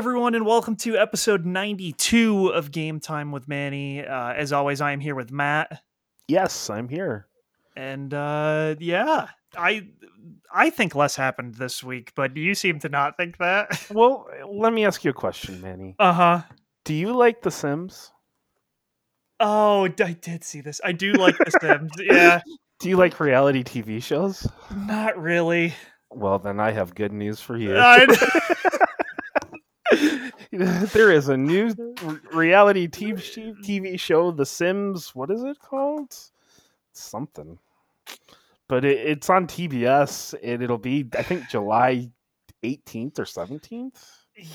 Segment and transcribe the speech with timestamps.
[0.00, 4.02] Everyone, and welcome to episode 92 of Game Time with Manny.
[4.02, 5.82] Uh, as always, I am here with Matt,
[6.26, 7.26] Yes, I'm here.
[7.76, 9.28] and uh, yeah,
[9.58, 9.88] I
[10.50, 13.78] I think less happened this week, but you seem to not think that.
[13.90, 15.96] Well, let me ask you a question, Manny.
[15.98, 16.42] Uh huh.
[16.86, 18.10] Do you like The Sims?
[19.38, 20.80] Oh, I did see this.
[20.82, 21.90] I do like The Sims.
[22.00, 22.40] Yeah,
[22.78, 24.48] Do you like reality TV shows?
[24.74, 25.74] not really.
[26.10, 27.76] Well, then I have good news for you.
[27.76, 28.06] I-
[30.92, 31.74] there is a new
[32.32, 35.14] reality TV show, The Sims.
[35.14, 36.14] What is it called?
[36.92, 37.58] Something.
[38.68, 42.10] But it, it's on TBS, and it'll be, I think, July
[42.62, 43.96] 18th or 17th.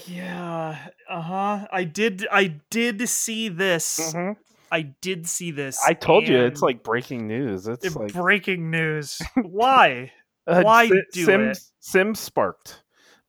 [0.07, 0.87] yeah.
[1.09, 1.67] Uh huh.
[1.71, 2.27] I did.
[2.31, 4.13] I did see this.
[4.13, 4.35] Mhm.
[4.71, 5.79] I did see this.
[5.85, 7.67] I told you, it's like breaking news.
[7.67, 9.21] It's it- like breaking news.
[9.35, 10.11] Why?
[10.47, 11.63] Uh, Why Si- do Sims, it?
[11.79, 12.83] Sims sparked,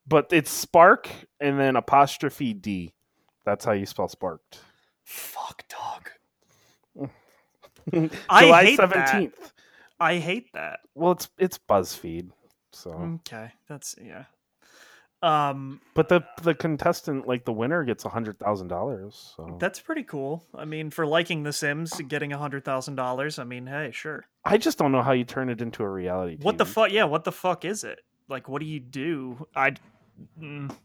[0.07, 2.93] but it's spark and then apostrophe D.
[3.45, 4.59] That's how you spell sparked.
[5.03, 6.09] Fuck, dog.
[7.91, 8.91] July I hate that.
[9.09, 9.53] seventeenth.
[9.99, 10.79] I hate that.
[10.95, 12.29] Well, it's it's BuzzFeed.
[12.73, 12.91] So,
[13.21, 14.25] Okay, that's yeah.
[15.23, 19.33] Um, but the the contestant, like the winner, gets a hundred thousand dollars.
[19.35, 20.43] So that's pretty cool.
[20.53, 23.39] I mean, for liking The Sims, getting a hundred thousand dollars.
[23.39, 24.25] I mean, hey, sure.
[24.45, 26.37] I just don't know how you turn it into a reality.
[26.41, 26.91] What the fuck?
[26.91, 27.99] Yeah, what the fuck is it?
[28.29, 29.47] Like, what do you do?
[29.55, 29.73] I.
[30.41, 30.75] Mm.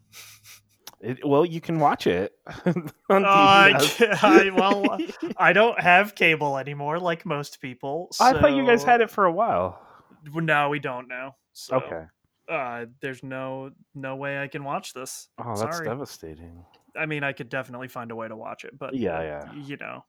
[1.00, 2.32] It, well, you can watch it
[3.10, 3.88] on Uh,
[4.22, 5.00] I, well,
[5.36, 8.08] I don't have cable anymore, like most people.
[8.20, 9.80] I thought you guys had it for a while.
[10.32, 11.36] No, we don't now.
[11.52, 12.04] So, Okay.
[12.48, 15.28] Uh, there's no no way I can watch this.
[15.38, 15.88] Oh, that's Sorry.
[15.88, 16.64] devastating.
[16.96, 19.52] I mean, I could definitely find a way to watch it, but Yeah, yeah.
[19.54, 20.04] you know,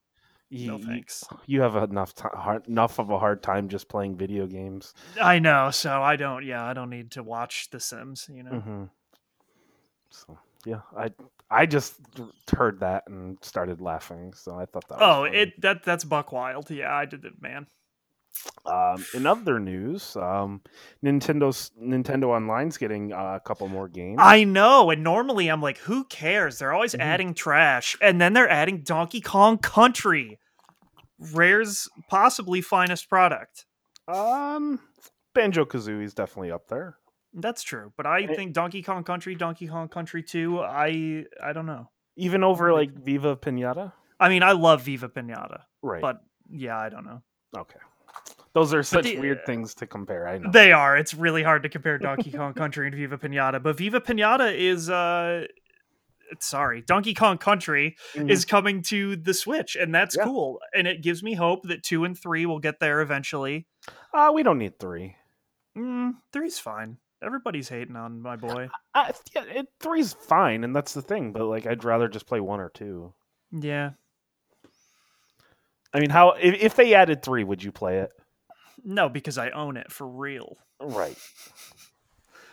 [0.50, 1.24] You, no thanks.
[1.48, 4.94] you have enough ti hard, enough of a hard time just playing video games.
[5.22, 6.46] I know, so I don't.
[6.46, 8.30] Yeah, I don't need to watch The Sims.
[8.32, 8.84] You know, hmm
[10.14, 11.12] So yeah, I
[11.50, 11.96] I just
[12.56, 14.34] heard that and started laughing.
[14.34, 15.00] So I thought that.
[15.00, 16.70] Was oh, it that that's Buck Wild.
[16.70, 17.68] Yeah, I did it, man.
[18.66, 20.62] Um, in other news, um,
[21.06, 24.18] Nintendo's Nintendo Online's getting uh, a couple more games.
[24.22, 26.58] I know, and normally I'm like, who cares?
[26.60, 27.00] They're always Mhm.
[27.02, 30.40] adding trash, and then they're adding Donkey Kong Country,
[31.20, 33.66] Rare's possibly finest product.
[34.08, 34.80] um,
[35.34, 36.98] Banjo Kazooie is definitely up there.
[37.34, 38.36] That's true, but I Eh.
[38.36, 41.90] think Donkey Kong Country, Donkey Kong Country Two, I I don't know.
[42.16, 43.92] Even over like Viva Pinata.
[44.20, 46.02] I mean, I love Viva Pinata, Right.
[46.02, 47.22] but yeah, I don't know.
[47.58, 47.80] okay.
[48.54, 50.28] Those are such the- weird things to compare.
[50.28, 50.52] I know.
[50.52, 50.96] They are.
[50.96, 54.90] It's really hard to compare Donkey Kong Country and Viva Pinata, but Viva Pinata is
[54.92, 55.48] uh
[56.40, 58.30] sorry, Donkey Kong Country Mhm.
[58.30, 60.24] is coming to the Switch and that's Yeah.
[60.26, 60.62] cool.
[60.74, 63.68] And it gives me hope that 2 and 3 will get there eventually.
[64.14, 65.16] Uh, we don't need three.
[65.78, 66.98] Mm, 3's fine.
[67.24, 68.70] Everybody's hating on my boy.
[68.94, 71.32] Uh, yeah, it, three's fine, and that's the thing.
[71.32, 73.14] But like, I'd rather just play one or two.
[73.52, 73.92] Yeah.
[75.94, 78.12] I mean, how if, if they added three, would you play it?
[78.84, 80.58] No, because I own it for real.
[80.82, 81.18] Right.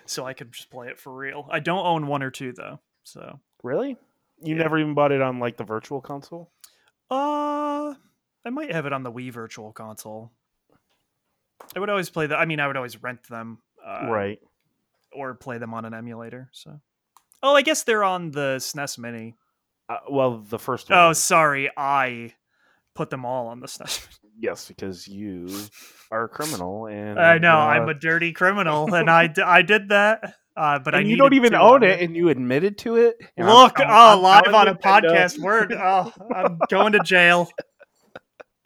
[0.06, 1.48] So I could just play it for real.
[1.50, 2.80] I don't own 1 or 2 though.
[3.04, 3.96] So, Really?
[4.42, 4.62] You Yeah.
[4.62, 6.50] never even bought it on like the virtual console?
[7.10, 7.94] uh
[8.44, 10.30] I might have it on the Wii Virtual Console.
[11.76, 13.58] I would always play the I mean, I would always rent them.
[13.84, 14.38] Uh, right.
[15.12, 16.48] Or play them on an emulator.
[16.52, 16.80] So,
[17.42, 19.36] oh, I guess they're on the SNES Mini.
[19.88, 20.98] Uh, well, the first one.
[20.98, 22.34] Oh, sorry, I
[22.94, 24.06] put them all on the SNES.
[24.38, 25.48] yes, because you
[26.10, 29.62] are a criminal, and I know uh, I'm a dirty criminal, and I, d- I
[29.62, 30.34] did that.
[30.56, 33.16] Uh, but I and you don't even own it, and you admitted to it.
[33.36, 35.38] and I'm- Look, I'm- oh, I'm live on a podcast.
[35.38, 35.72] Word.
[35.72, 37.48] Oh, I'm going to jail.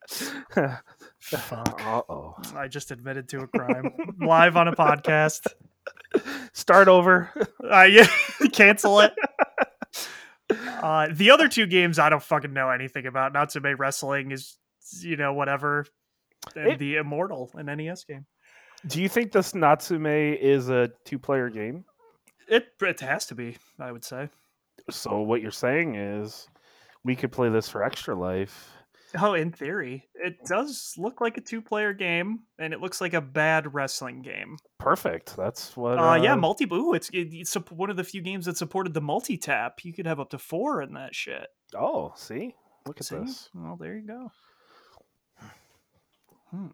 [1.20, 1.80] Fuck.
[1.86, 2.36] uh oh.
[2.54, 3.90] I just admitted to a crime
[4.20, 5.46] live on a podcast.
[6.52, 7.30] Start over.
[7.70, 8.08] I
[8.52, 9.12] cancel it.
[10.50, 13.32] Uh, the other two games I don't fucking know anything about.
[13.32, 14.58] Natsume Wrestling is,
[15.00, 15.86] you know, whatever.
[16.54, 18.26] And It- the Immortal, an NES game.
[18.86, 21.86] Do you think this Natsume is a two-player game?
[22.46, 24.28] It it has to be, I would say.
[24.90, 26.46] So what you're saying is,
[27.04, 28.73] we could play this for Extra Life.
[29.20, 33.20] Oh, in theory, it does look like a two-player game, and it looks like a
[33.20, 34.56] bad wrestling game.
[34.80, 35.36] Perfect.
[35.36, 35.98] That's what.
[35.98, 36.66] Uh, yeah, multi.
[36.72, 39.84] Ooh, it's it, it's one of the few games that supported the multi-tap.
[39.84, 41.46] You could have up to four in that shit.
[41.78, 42.54] Oh, see,
[42.86, 43.16] look at See?
[43.16, 43.48] this.
[43.54, 44.30] Well, there you go.
[46.50, 46.68] Hmm.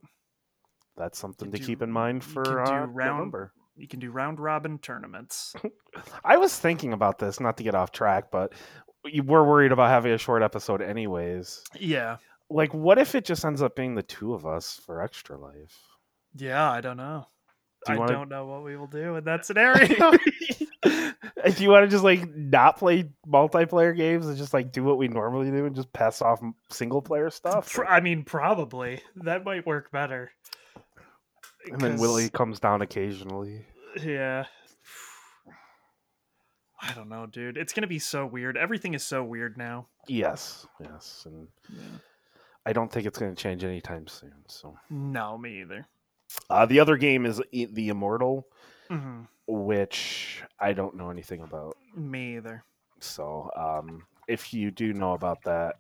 [0.97, 3.53] That's something to do- keep in mind for uh, round- November.
[3.77, 5.55] You can do round robin tournaments.
[6.25, 8.53] I was thinking about this, not to get off track, but
[9.25, 11.63] we're worried about having a short episode anyways.
[11.79, 12.19] yeah,
[12.51, 15.79] Like, what if it just ends up being the two of us for Extra Life?
[16.37, 16.71] yeah.
[16.71, 17.27] I don't know.
[17.87, 19.87] Do I wanna- don't know what we will do in that scenario.
[20.85, 24.99] do you want to just like not play multiplayer games and just like do what
[24.99, 27.79] we normally do and just pass off single player stuff?
[27.89, 30.31] I mean, probably that might work better.
[31.71, 33.65] and then Willie comes down occasionally.
[34.03, 34.45] Yeah.
[36.83, 37.57] I don't know, dude.
[37.57, 38.57] It's gonna be so weird.
[38.57, 39.87] Everything is so weird now.
[40.09, 41.49] Yes, yes, and
[42.71, 44.33] I don't think it's going to change anytime soon.
[44.47, 45.89] So, No, me either.
[46.49, 48.47] uh, the other game is the Immortal,
[48.89, 51.77] hmm which I don't know anything about.
[51.97, 52.63] Me either.
[53.01, 55.75] So, um, if you do know about that,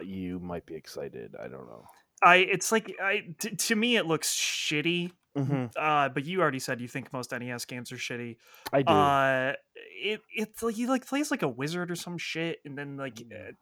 [0.00, 1.34] you might be excited.
[1.38, 1.84] I don't know.
[2.24, 2.36] I.
[2.36, 3.34] It's like I.
[3.38, 5.12] T- to me, it looks shitty.
[5.36, 5.66] Mm-hmm.
[5.76, 8.36] Uh, but you already said you think most NES games are shitty.
[8.72, 8.92] I do.
[8.94, 9.52] Uh,
[10.02, 13.16] it it's like he like plays like a wizard or some shit, and then like
[13.16, 13.32] Mm.
[13.50, 13.52] uh,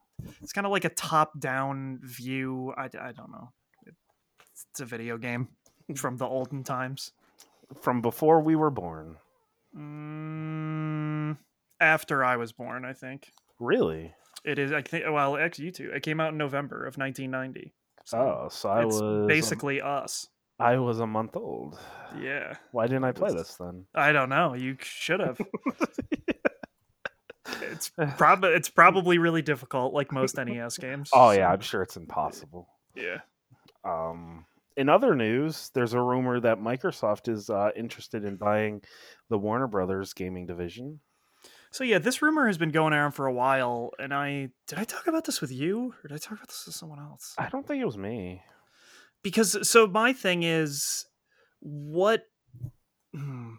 [0.43, 2.73] it's kind of like a top down view.
[2.77, 3.51] I, I don't know.
[3.87, 5.49] It's, it's a video game
[5.97, 7.13] from the olden times.
[7.81, 9.17] From before we were born.
[9.77, 11.37] Mm,
[11.81, 14.13] after I was born, I think Really?
[14.45, 14.73] it is.
[14.73, 15.05] I think.
[15.09, 15.91] Well, actually, you two.
[15.91, 17.73] It came out in November of 1990.
[18.05, 20.27] So Oh, so I it's was um, basically us.
[20.59, 21.79] I was a month old.
[22.21, 22.55] Yeah.
[22.73, 23.87] Why didn't I play this then?
[23.95, 24.55] I don't know.
[24.55, 25.41] You should have.
[27.99, 31.11] it's probably it's probably really difficult, like most NES games.
[31.15, 32.69] Oh yeah, I'm sure it's impossible.
[32.95, 33.19] yeah.
[33.85, 34.45] Um,
[34.77, 38.83] in other news, there's a rumor that Microsoft is uh, interested in buying
[39.29, 41.01] the Warner Brothers gaming division.
[41.73, 44.85] So yeah, this rumor has been going around for a while, and I did I
[44.85, 47.35] talk about this with you, or did I talk about this with someone else?
[47.39, 48.43] I don't think it was me.
[49.23, 51.05] Because so my thing is,
[51.61, 52.25] what,
[53.15, 53.55] hmm,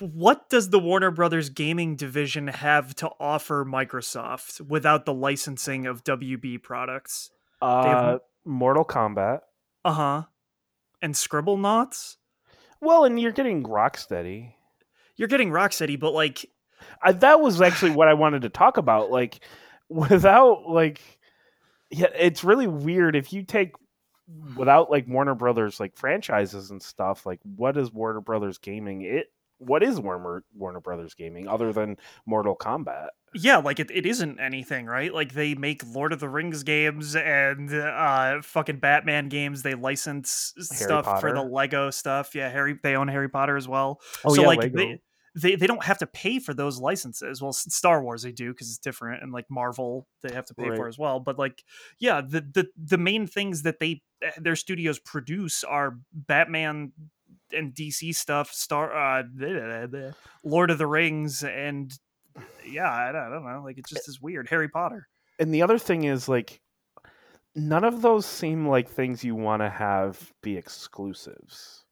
[0.00, 6.04] what does the Warner Brothers gaming division have to offer Microsoft without the licensing of
[6.04, 7.30] WB products?
[7.60, 9.40] Uh, Mortal Kombat.
[9.84, 10.22] Uh huh.
[11.02, 12.16] And Scribblenauts.
[12.80, 14.54] Well, and you're getting Rocksteady.
[15.16, 16.50] You're getting Rocksteady, but like,
[17.02, 19.10] I, that was actually what I wanted to talk about.
[19.10, 19.40] Like,
[19.88, 21.00] without like,
[21.90, 23.72] yeah, it's really weird if you take
[24.56, 27.26] without like Warner Brothers like franchises and stuff.
[27.26, 29.02] Like, what is Warner Brothers Gaming?
[29.02, 31.96] It what is Warner Warner Brothers Gaming other than
[32.26, 33.08] Mortal Kombat?
[33.34, 35.12] yeah, like it, it isn't anything, right?
[35.12, 39.62] Like they make Lord of the Rings games and uh fucking Batman games.
[39.62, 42.34] They license stuff for the Lego stuff.
[42.34, 44.00] Yeah, Harry they own Harry Potter as well.
[44.24, 44.76] Oh so yeah, like Lego.
[44.76, 45.00] they,
[45.34, 47.42] they they don't have to pay for those licenses.
[47.42, 50.74] Well, Star Wars they do because it's different, and like Marvel they have to pay
[50.76, 51.18] for as well.
[51.18, 51.64] But like,
[51.98, 56.92] yeah, the the the main things that they eh, their studios produce are Batman
[57.52, 59.22] and DC stuff, Star uh,
[60.44, 61.92] Lord of the Rings, and
[62.66, 64.48] yeah, I don't, I don't know, like it just is weird.
[64.48, 65.08] Harry Potter.
[65.38, 66.60] and the other thing is like
[67.54, 71.84] none of those seem like things you want to have be exclusives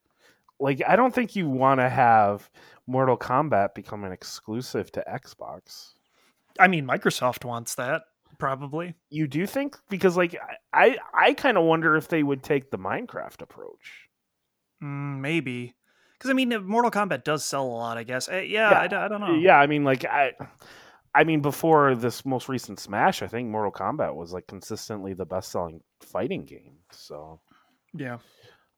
[0.59, 2.49] like i don't think you want to have
[2.87, 5.93] mortal kombat become an exclusive to xbox
[6.59, 8.03] I mean, Microsoft wants that
[8.37, 8.93] probably.
[9.09, 10.35] you do think because like
[10.73, 14.09] i i, I kind of wonder if they would take the minecraft approach
[14.83, 15.73] Mm, maybe.
[16.13, 17.97] Because I mean, Mortal Kombat does sell a lot.
[17.97, 18.27] I guess.
[18.29, 19.35] Eh, yeah, Yeah, I I, don't know.
[19.35, 20.31] yeah i mean like i
[21.15, 25.25] i mean before this most recent smash i think mortal kombat was like consistently the
[25.25, 27.39] best selling fighting game so
[27.93, 28.17] yeah.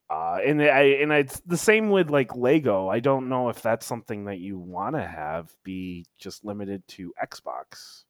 [0.09, 2.89] uh, and I and it's the same with like Lego.
[2.89, 7.13] I don't know if that's something that you want to have be just limited to
[7.23, 8.03] Xbox,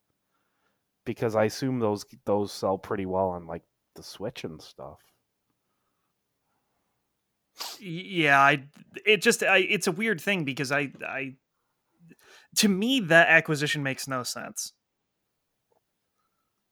[1.05, 3.63] because I assume those those sell pretty well on like
[3.95, 4.99] the Switch and stuff.
[7.79, 8.63] Yeah i
[9.05, 11.35] it just I, it's a weird thing because i i
[12.57, 14.74] to me that acquisition makes no sense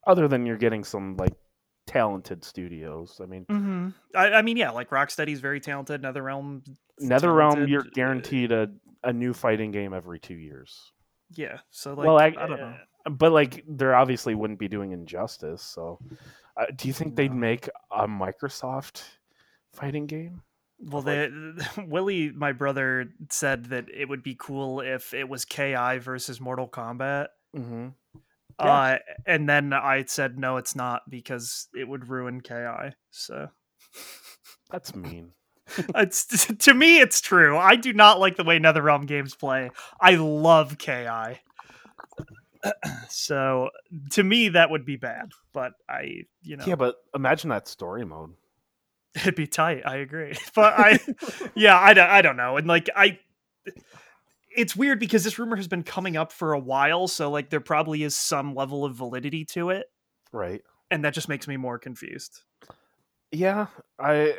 [0.06, 1.34] Other than you're getting some like
[1.86, 3.20] talented studios.
[3.22, 3.90] I mean, mm-hmm.
[4.16, 6.63] I, I mean yeah like rocksteady's very talented netherrealm
[7.02, 8.70] NetherRealm, talented, you're uh, guaranteed a
[9.04, 10.92] a new fighting game every two years.
[11.36, 12.75] yeah so like well, I, I, don't know
[13.10, 15.62] but like they obviously wouldn't be doing injustice.
[15.62, 16.00] So,
[16.58, 19.04] uh, do you think they'd make a Microsoft
[19.74, 20.42] fighting game?
[20.90, 25.74] Well the willie my brother said that it would be cool if it was ki
[26.00, 27.90] versus mortal kombat Mm-hmm.
[28.60, 28.72] Yeah.
[28.74, 33.48] uh and then i said no it's not because it would ruin ki so
[34.72, 35.32] That's mean.
[35.96, 36.25] it's
[36.66, 39.70] to me it's true i do not like the way netherrealm games play
[40.02, 41.06] i love ki
[43.10, 43.70] so
[44.12, 48.06] to me that would be bad but i you know Yeah, but imagine that story
[48.06, 48.32] mode.
[49.15, 51.00] It'd be tight i agree but i
[51.55, 53.20] yeah I, don't- I don't know and like i
[54.55, 57.60] it's weird because this rumor has been coming up for a while so like there
[57.60, 59.88] probably is some level of validity to it
[60.32, 60.62] Right.
[60.91, 62.41] and that just makes me more confused
[63.32, 63.67] Yeah,
[64.00, 64.34] I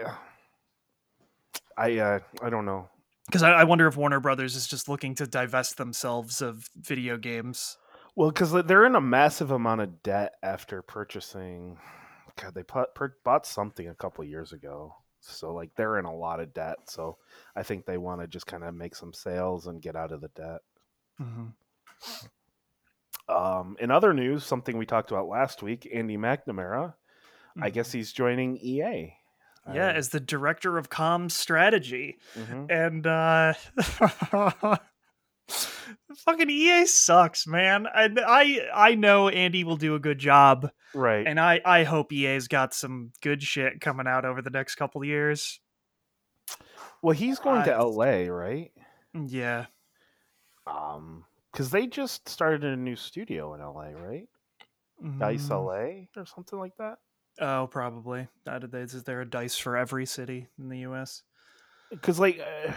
[1.77, 2.89] I uh I don't know.
[3.27, 7.17] Because I, I wonder if Warner Brothers is just looking to divest themselves of video
[7.17, 7.77] games.
[8.15, 11.79] Well, because they're in a massive amount of debt after purchasing.
[12.41, 16.15] God, they put, per, bought something a couple years ago, so like they're in a
[16.15, 16.77] lot of debt.
[16.87, 17.17] So
[17.57, 20.21] I think they want to just kind of make some sales and get out of
[20.21, 20.61] the debt.
[21.21, 21.47] Mm-hmm.
[23.35, 26.95] Um, in other news, something we talked about last week, Andy McNamara,
[27.61, 27.73] I Mhm.
[27.73, 29.15] guess he's joining EA.
[29.73, 32.19] Yeah, Uh, as the director of comms strategy.
[32.35, 32.71] mhm.
[32.71, 33.55] And uh
[35.49, 37.87] fucking EA sucks, man.
[37.87, 41.27] I I I know Andy will do a good job, right.
[41.27, 45.03] and I I hope EA's got some good shit coming out over the next couple
[45.03, 45.61] of years.
[47.03, 48.73] well, he's going to LA, right?
[49.15, 49.67] Yeah.
[50.67, 54.27] Um, because they just started a new studio in LA, right?
[55.19, 56.99] Dice Mm, LA or something like that.
[57.41, 58.29] Oh, probably.
[58.47, 61.23] Is there a dice for every city in the U.S.?
[61.91, 62.73] because like uh,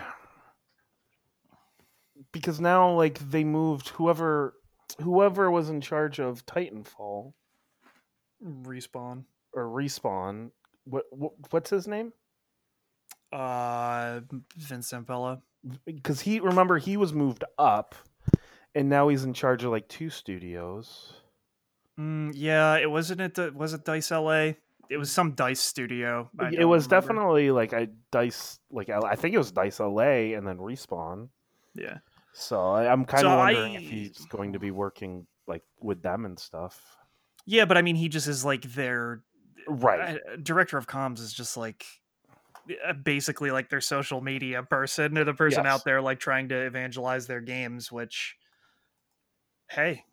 [2.37, 4.53] because now like they moved whoever
[5.01, 7.33] whoever was in charge of titanfall
[8.43, 9.23] Respawn.
[9.53, 10.51] or respawn
[10.85, 12.13] what, what what's his name
[13.31, 14.21] Uh,
[14.55, 15.41] Vince Zampella.
[15.85, 17.93] because he remember he was moved up
[18.73, 21.13] and now he's in charge of like two studios
[21.99, 23.33] Mm, yeah, it wasn't it.
[23.33, 24.51] The, was it Dice LA?
[24.87, 26.29] It was some Dice studio.
[26.53, 26.87] It was remember.
[26.89, 31.29] definitely like a dice like i think it was dice la and then respawn
[31.73, 31.97] yeah.
[32.37, 35.63] So I, i'm kind of So wondering I- if he's going to be working like
[35.79, 36.97] with them and stuff
[37.45, 39.23] Yeah, but I mean, he just is like their
[39.67, 41.85] right uh, director of comms is just like
[42.85, 45.67] uh, basically like their social media person, they're the person Yes.
[45.67, 47.91] out there like trying to evangelize their games.
[47.91, 48.37] Which,
[49.69, 50.03] hey,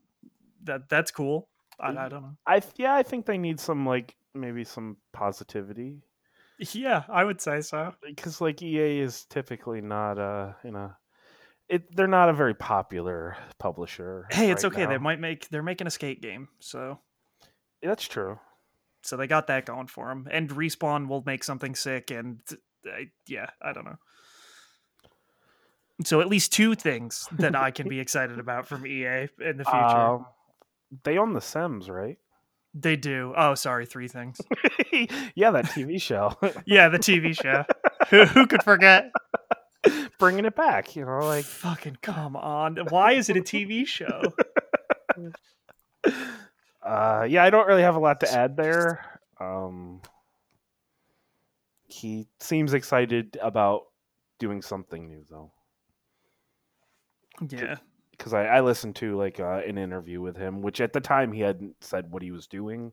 [0.65, 1.51] that that's cool.
[1.79, 2.37] I, I don't know.
[2.47, 6.03] I yeah, I think they need some like maybe some positivity
[6.59, 7.95] Yeah, I would say so.
[8.03, 10.95] because like EA is typically not uh you know
[11.69, 14.27] it they're not a very popular publisher.
[14.31, 14.87] Hey, it's right okay.
[14.87, 16.99] They might make they're making a skate game, so
[17.83, 18.39] That's true.
[19.03, 20.29] so they got that going for them.
[20.31, 22.41] And respawn will make something sick, and
[22.87, 23.97] uh, yeah, I don't know.
[26.05, 29.65] So at least two things that I can be excited about from EA in the
[29.65, 29.79] future.
[29.79, 30.27] Um,
[31.05, 32.19] they own the Sims, right?
[32.77, 33.33] they do.
[33.37, 34.41] Oh, sorry, three things.
[35.37, 37.65] yeah, that TV show, Yeah, the TV show.
[38.11, 39.13] who, who could forget?
[40.19, 40.97] bringing it back.
[40.97, 42.77] You know, like Fucking come on!
[42.89, 44.23] Why is it a TV show?
[46.83, 49.21] uh, yeah, I don't really have a lot to add there.
[49.41, 50.01] Um,
[51.87, 53.85] he seems excited about
[54.39, 55.53] doing something new though.
[57.49, 57.77] Yeah,
[58.13, 61.33] because I, I listened to like uh, an interview with him, which at the time
[61.33, 62.93] he hadn't said what he was doing,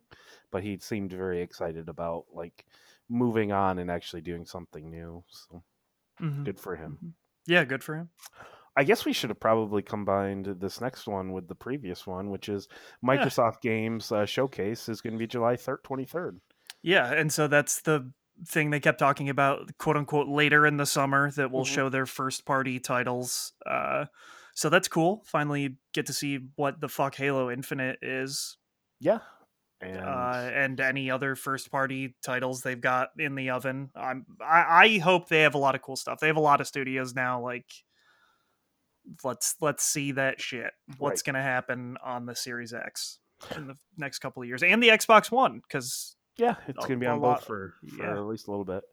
[0.51, 2.65] but he seemed very excited about like
[3.09, 5.23] moving on and actually doing something new.
[5.29, 5.63] So
[6.19, 6.43] Mhm.
[6.45, 7.15] good for him.
[7.47, 8.09] yeah, good for him.
[8.75, 12.47] I guess we should have probably combined this next one with the previous one, which
[12.49, 12.67] is
[13.05, 16.39] Microsoft Games uh, Showcase is going to be July twenty third.
[16.81, 18.11] Yeah, and so that's the
[18.47, 21.73] thing they kept talking about, quote unquote, later in the summer that will Mhm.
[21.75, 23.53] show their first party titles.
[23.65, 24.05] Uh,
[24.55, 25.23] so that's cool.
[25.27, 28.57] Finally, get to see what the fuck Halo Infinite is,
[28.99, 29.19] Yeah,
[29.81, 33.89] and uh, and any other first party titles they've got in the oven.
[33.95, 36.19] I'm, I, I hope they have a lot of cool stuff.
[36.19, 37.41] They have a lot of studios now.
[37.41, 37.65] Like,
[39.23, 40.71] let's let's see that shit.
[40.97, 41.33] What's Right.
[41.33, 43.19] gonna happen on the Series X
[43.55, 45.59] in the next couple of years, and the Xbox One?
[45.59, 48.11] Because yeah, it's a- going to be on both for, for yeah.
[48.13, 48.83] at least a little bit.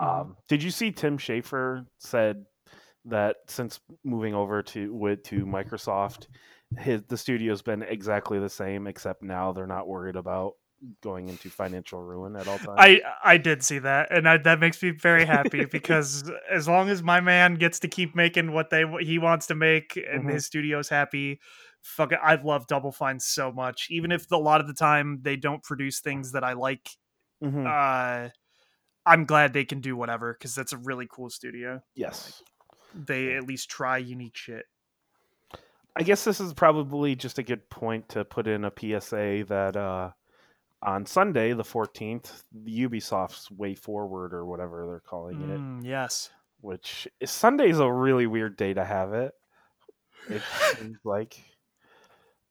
[0.00, 0.20] Mhm.
[0.20, 2.44] Um, did you see Tim Schafer said
[3.04, 6.26] that since moving over to with to Microsoft,
[6.78, 10.54] his the studio's been exactly the same, except now they're not worried about
[11.02, 12.74] going into financial ruin at all times.
[12.78, 16.88] I I did see that, and I, that makes me very happy because as long
[16.90, 20.32] as my man gets to keep making what they he wants to make, and Mhm.
[20.32, 21.40] his studio's happy,
[21.82, 23.86] fuck it, I love Double Fine so much.
[23.90, 26.90] Even if a lot of the time they don't produce things that I like,
[27.42, 27.66] Mhm.
[27.66, 28.30] uh,
[29.06, 31.80] I'm glad they can do whatever because that's a really cool studio.
[31.94, 32.42] yes,
[32.94, 34.66] They at least try unique shit.
[35.96, 39.76] I guess this is probably just a good point to put in a PSA that
[39.76, 40.10] uh,
[40.82, 45.58] on Sunday the fourteenth, Ubisoft's Way Forward or whatever they're calling it.
[45.58, 46.30] Mm, yes.
[46.60, 49.32] which is, Sunday's a really weird day to have it.
[50.28, 50.42] It
[50.74, 51.40] seems like,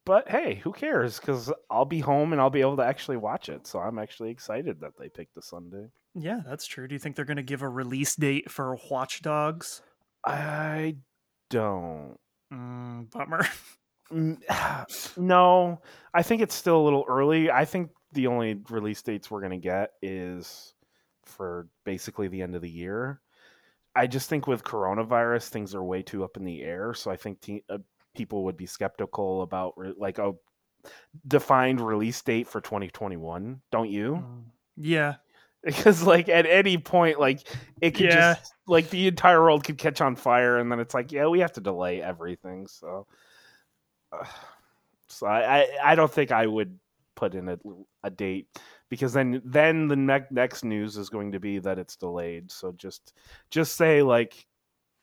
[0.06, 1.20] but hey, who cares?
[1.20, 3.68] Because I'll be home and I'll be able to actually watch it.
[3.68, 5.88] So I'm actually excited that they picked a Sunday.
[6.16, 6.88] Yeah, that's true.
[6.88, 9.82] Do you think they're going to give a release date for Watch Dogs?
[10.26, 10.96] I
[11.50, 12.18] don't.
[12.54, 13.46] Mm, bummer.
[15.18, 15.82] No,
[16.14, 17.50] I think it's still a little early.
[17.50, 20.74] I think the only release dates we're gonna get is
[21.24, 23.22] for basically the end of the year.
[23.96, 26.94] I just think with coronavirus, things are way too up in the air.
[26.94, 27.80] So I think te- uh,
[28.14, 30.34] people would be skeptical about re- like a
[31.28, 33.62] defined release date for 2021.
[33.72, 34.24] Don't you?
[34.24, 34.44] Mm.
[34.78, 35.16] Yeah.
[35.76, 37.42] Because like at any point, like
[37.82, 38.36] it could Yeah.
[38.36, 41.40] just like the entire world could catch on fire, and then it's like, yeah, we
[41.40, 42.68] have to delay everything.
[42.68, 43.08] So,
[44.12, 44.26] uh,
[45.08, 46.78] so I, I I don't think I would
[47.16, 47.58] put in a,
[48.04, 48.48] a date
[48.90, 52.52] because then then the ne- next news is going to be that it's delayed.
[52.52, 53.14] So just
[53.50, 54.46] just say like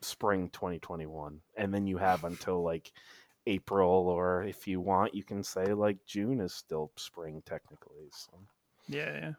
[0.01, 2.93] spring 2021, and then you have until like
[3.49, 8.07] April, or if you want, you can say like June is still spring technically.
[8.13, 8.39] So.
[8.87, 9.13] Yeah.
[9.13, 9.33] Yeah.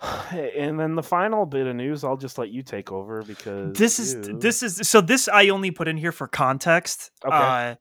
[0.32, 3.98] And then the final bit of news, I'll just let you take over because this
[3.98, 7.10] is you- this is so this I only put in here for context.
[7.24, 7.34] Okay.
[7.34, 7.74] Uh,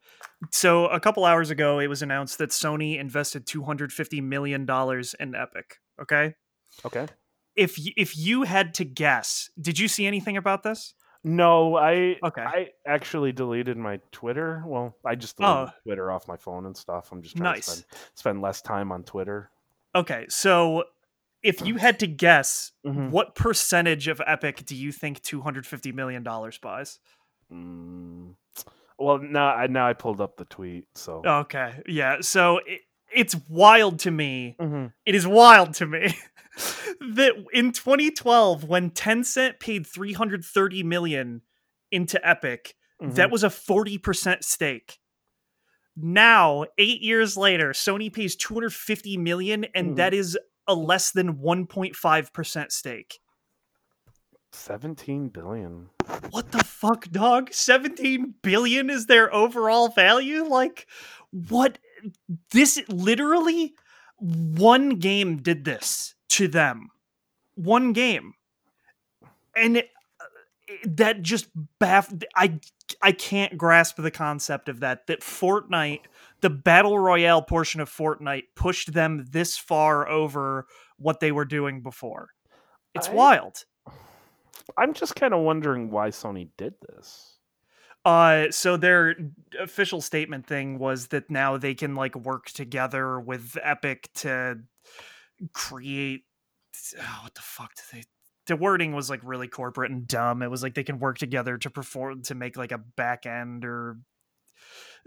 [0.52, 5.36] so a couple hours ago, it was announced that Sony invested 250 million dollars in
[5.36, 5.80] Epic.
[6.02, 6.36] Okay,
[6.86, 7.08] okay.
[7.56, 10.94] if if you had to guess, did you see anything about this?
[11.24, 12.44] No, I Okay.
[12.44, 14.64] I actually deleted my Twitter.
[14.66, 15.80] Well, I just deleted Oh.
[15.84, 17.12] Twitter off my phone and stuff.
[17.12, 17.66] I'm just trying Nice.
[17.66, 19.50] to spend, spend less time on Twitter.
[19.96, 20.84] Okay, so
[21.46, 23.12] if you had to guess, Mhm.
[23.12, 27.00] what percentage of Epic do you think 250 million dollars buys?
[27.52, 28.36] Mm.
[28.98, 30.88] Well, now I now I pulled up the tweet.
[30.96, 32.18] So Okay, yeah.
[32.22, 32.82] So it,
[33.14, 34.92] it's wild to me Mhm.
[35.06, 36.16] it is wild to me
[37.16, 41.42] that in 2012 when Tencent paid 330 million
[41.92, 43.32] into Epic that Mhm.
[43.32, 45.00] was a 40% stake
[45.96, 49.96] now 8 years later Sony pays 250 million and Mhm.
[49.98, 50.38] that is
[50.68, 53.20] a less than 1.5% stake.
[54.52, 55.90] Seventeen billion.
[56.30, 57.52] what the fuck dog?
[57.52, 60.46] 17 billion is their overall value?
[60.46, 60.88] Like
[61.32, 61.78] what?
[62.52, 63.76] This literally
[64.18, 66.88] one game did this to them.
[67.56, 68.34] One game.
[69.58, 69.90] And it,
[70.86, 71.48] that just
[71.80, 72.60] baff i
[73.02, 76.02] i can't grasp the concept of that that fortnite
[76.42, 80.66] the battle royale portion of fortnite pushed them this far over
[80.98, 82.30] what they were doing before
[82.94, 83.66] it's I- wild
[84.78, 87.38] I'm just kind of wondering why Sony did this.
[88.04, 89.16] Uh, so their
[89.60, 94.60] official statement thing was that now they can like work together with Epic to
[95.54, 96.24] create.
[97.00, 98.04] Oh, what the fuck did they?
[98.48, 100.42] The wording was like really corporate and dumb.
[100.42, 103.66] It was like they can work together to perform to make like a back end
[103.66, 103.98] or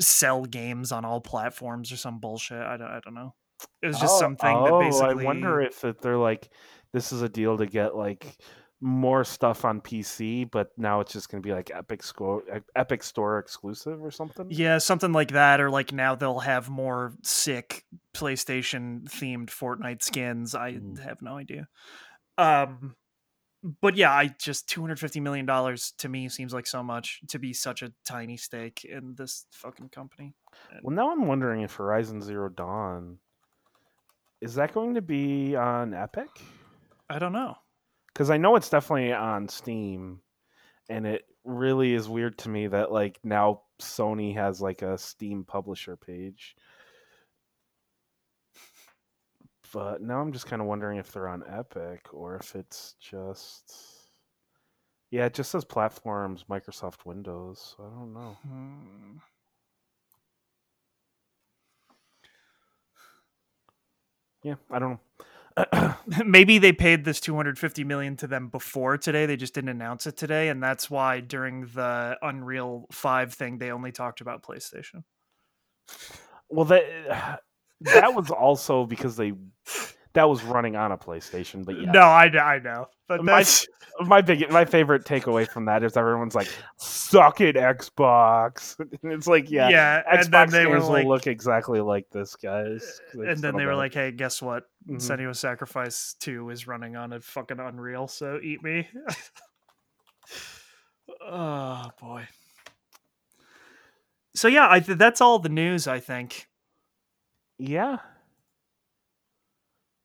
[0.00, 2.60] sell games on all platforms or some bullshit.
[2.62, 2.88] I don't.
[2.88, 3.34] I don't know.
[3.82, 5.24] It was just Oh, something oh, that basically.
[5.24, 6.48] I wonder if they're like,
[6.92, 8.36] this is a deal to get like
[8.80, 12.44] more stuff on PC, but now it's just going to be like Epic Store,
[12.76, 14.46] Epic Store exclusive or something.
[14.50, 17.82] Yeah, something like that, or like now they'll have more sick
[18.14, 20.54] PlayStation themed Fortnite skins.
[20.54, 20.98] I Mm.
[21.02, 21.66] have no idea.
[22.36, 22.94] Um,
[23.62, 27.20] but yeah, I just two hundred fifty million dollars to me seems like so much
[27.28, 30.34] to be such a tiny stake in this fucking company.
[30.82, 33.18] Well, now I'm wondering if Horizon Zero Dawn
[34.40, 36.28] is that going to be on Epic?
[37.10, 37.56] I don't know.
[38.08, 40.20] Because I know it's definitely on Steam,
[40.88, 45.44] and it really is weird to me that like now Sony has like a Steam
[45.44, 46.56] publisher page.
[49.72, 53.74] But now I'm just kind of wondering if they're on Epic or if it's just.
[55.10, 57.74] Yeah, it just says platforms Microsoft Windows.
[57.76, 58.36] So I don't know.
[58.46, 59.16] Hmm.
[64.42, 65.94] Yeah, I don't know.
[66.24, 69.26] Maybe they paid this 250 million to them before today.
[69.26, 73.72] They just didn't announce it today, and that's why during the Unreal 5 thing they
[73.72, 75.02] only talked about PlayStation.
[76.48, 77.40] Well, that
[77.80, 79.32] that was also because they
[80.14, 81.64] that was running on a PlayStation.
[81.64, 83.66] But yeah, No, I, I know, but My- that's
[84.00, 89.26] my big my favorite takeaway from that is everyone's like, "Suck it, Xbox." And it's
[89.26, 90.02] like, yeah, yeah.
[90.02, 93.00] Xbox and then they were like, will look exactly like this, guys.
[93.12, 94.64] and then they were like, "Hey, guess what?
[94.88, 94.96] Mhm.
[94.96, 98.88] Senua Sacrifice 2 is running on a fucking Unreal, so eat me."
[101.22, 102.26] oh boy.
[104.34, 105.86] So yeah, I th- that's all the news.
[105.88, 106.46] I think,
[107.58, 107.98] "Yeah."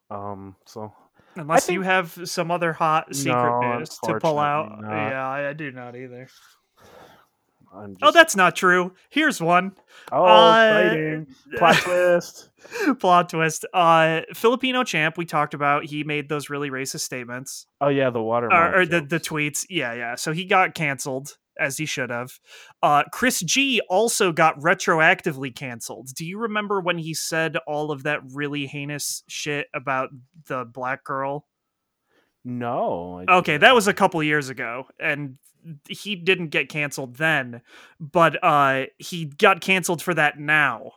[0.09, 0.55] Um.
[0.65, 0.93] So
[1.35, 4.81] unless think- you have some other hot secret No, news to pull out.
[4.81, 4.89] not.
[5.09, 6.25] Yeah, I, I do not either.
[6.25, 6.39] Just.
[8.03, 8.93] Oh, that's not true.
[9.09, 9.71] Here's one.
[10.11, 12.49] oh uh, exciting plot twist.
[12.99, 13.65] Plot twist.
[13.73, 15.17] Uh, Filipino champ.
[15.17, 15.85] We talked about.
[15.85, 17.65] He made those really racist statements.
[17.81, 18.47] Oh yeah, the water.
[18.53, 19.65] or, or the the tweets.
[19.71, 20.13] Yeah, yeah.
[20.15, 22.39] So he got canceled as he should have.
[22.81, 26.13] Uh, Chris G also got retroactively canceled.
[26.15, 30.09] Do you remember when he said all of that really heinous shit about
[30.47, 31.45] the black girl?
[32.45, 33.23] No.
[33.29, 35.37] Okay, that was a couple years ago, and
[35.87, 37.61] he didn't get canceled then,
[37.99, 40.91] but uh, he got canceled for that now.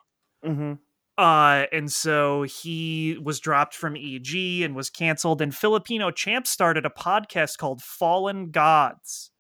[0.45, 0.75] Mm-hmm.
[1.19, 5.41] Uh, and so he was dropped from EG and was canceled.
[5.41, 9.31] And Filipino Champ started a podcast called Fallen Gods.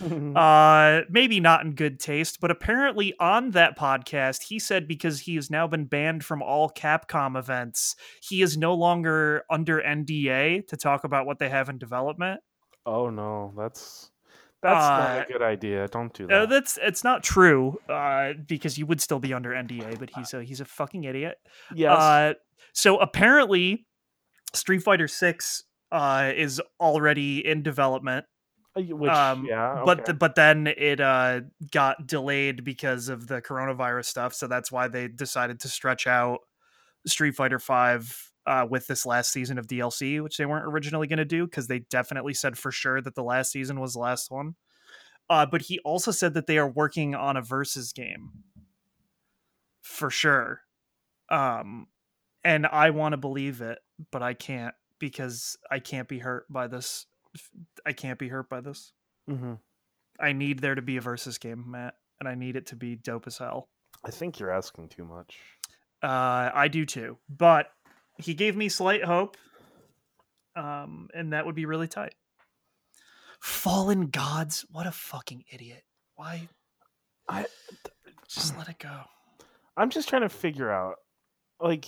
[0.00, 5.34] Uh, maybe not in good taste, but apparently on that podcast, he said because he
[5.36, 10.76] has now been banned from all Capcom events, he is no longer under NDA to
[10.76, 12.40] talk about what they have in development.
[12.86, 14.10] oh no, that's
[14.62, 15.88] that's not Uh, a good idea.
[15.88, 16.48] Don't do Uh, that.
[16.48, 20.42] that's it's not true, uh, because you would still be under NDA, but he's a
[20.44, 21.36] he's a fucking idiot.
[21.74, 21.90] yes.
[21.98, 22.34] Uh,
[22.72, 23.86] so apparently,
[24.54, 28.24] Street Fighter Six uh, is already in development.
[28.76, 30.06] Uh, Which um, yeah, but okay.
[30.06, 34.88] th- but then it uh got delayed because of the coronavirus stuff so that's why
[34.88, 36.40] they decided to stretch out
[37.06, 41.18] street fighter 5 uh with this last season of dlc which they weren't originally going
[41.18, 44.30] to do because they definitely said for sure that the last season was the last
[44.30, 44.54] one.
[45.28, 48.30] Uh but he also said that they are working on a versus game.
[49.82, 50.62] For sure.
[51.28, 51.88] Um
[52.44, 53.78] and i want to believe it
[54.10, 57.06] but i can't because i can't be hurt by this
[57.86, 58.92] i can't be hurt by this
[59.28, 59.58] Mhm.
[60.20, 62.96] I need there to be a versus game, Matt, and I need it to be
[62.96, 63.68] dope as hell.
[64.04, 65.38] I think you're asking too much.
[66.02, 67.70] Uh, I do too, but
[68.18, 69.36] he gave me slight hope,
[70.56, 72.14] um, and that would be really tight.
[73.40, 75.82] Fallen gods, what a fucking idiot!
[76.14, 76.48] Why?
[77.28, 77.46] I-
[78.28, 79.02] just let it go.
[79.76, 80.96] I'm just trying to figure out,
[81.60, 81.86] like,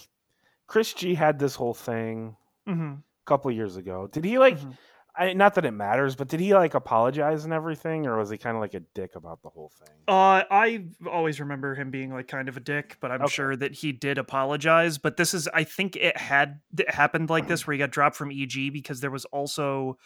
[0.66, 2.36] Chris G had this whole thing
[2.68, 2.92] Mm-hmm.
[2.94, 4.06] a couple years ago.
[4.06, 4.58] Did he like?
[4.58, 4.76] Mhm.
[5.16, 8.38] I, not that it matters, but did he like apologize and everything, or was he
[8.38, 9.94] kind of like a dick about the whole thing?
[10.06, 13.32] Uh, I always remember him being like kind of a dick, but I'm Okay.
[13.32, 14.98] sure that he did apologize.
[14.98, 18.16] But this is, I think it had it happened like this where he got dropped
[18.16, 19.96] from EG because there was also,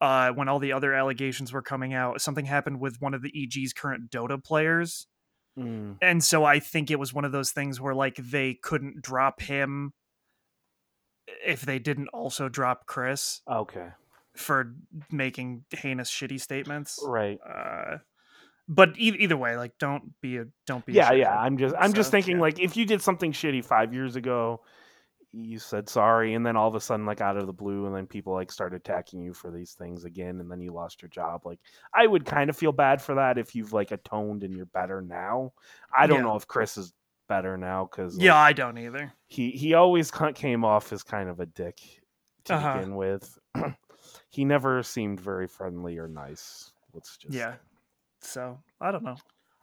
[0.00, 3.30] uh, when all the other allegations were coming out, something happened with one of the
[3.34, 5.06] EG's current Dota players,
[5.58, 9.02] Mm, and so I think it was one of those things where like they couldn't
[9.02, 9.92] drop him
[11.44, 13.92] if they didn't also drop Chris okay,
[14.36, 14.74] for
[15.10, 16.98] making heinous shitty statements.
[17.06, 17.38] right.
[17.46, 17.98] Uh,
[18.68, 20.92] but e- either way, like don't be a don't be.
[20.94, 21.36] Yeah, yeah.
[21.38, 22.42] I'm just, I'm just thinking yeah.
[22.42, 24.60] like if you did something shitty five years ago,
[25.32, 27.94] you said sorry, and then all of a sudden, like out of the blue, and
[27.94, 31.08] then people like start attacking you for these things again, and then you lost your
[31.08, 31.42] job.
[31.44, 31.58] Like
[31.94, 35.02] I would kind of feel bad for that if you've like atoned and you're better
[35.02, 35.52] now.
[35.96, 36.24] I don't Yeah.
[36.24, 36.92] know if Chris is
[37.28, 39.12] better now because Yeah, I don't either.
[39.26, 41.78] he he always came off as kind of a dick
[42.44, 42.74] to Uh-huh.
[42.78, 43.38] begin with.
[44.32, 46.72] he never seemed very friendly or nice.
[46.92, 47.54] Let's just Yeah.
[48.20, 49.16] So I don't know.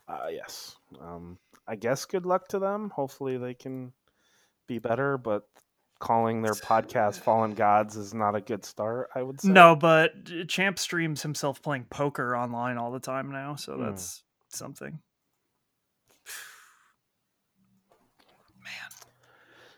[0.08, 0.78] uh, yes.
[1.02, 2.90] Um, I guess good luck to them.
[2.92, 3.92] Hopefully they can
[4.68, 5.44] be better, but
[6.00, 9.50] calling their podcast Fallen Gods is not a good start, I would say.
[9.50, 13.84] No, but Champ streams himself playing poker online all the time now, so Hmm.
[13.86, 15.00] that's something.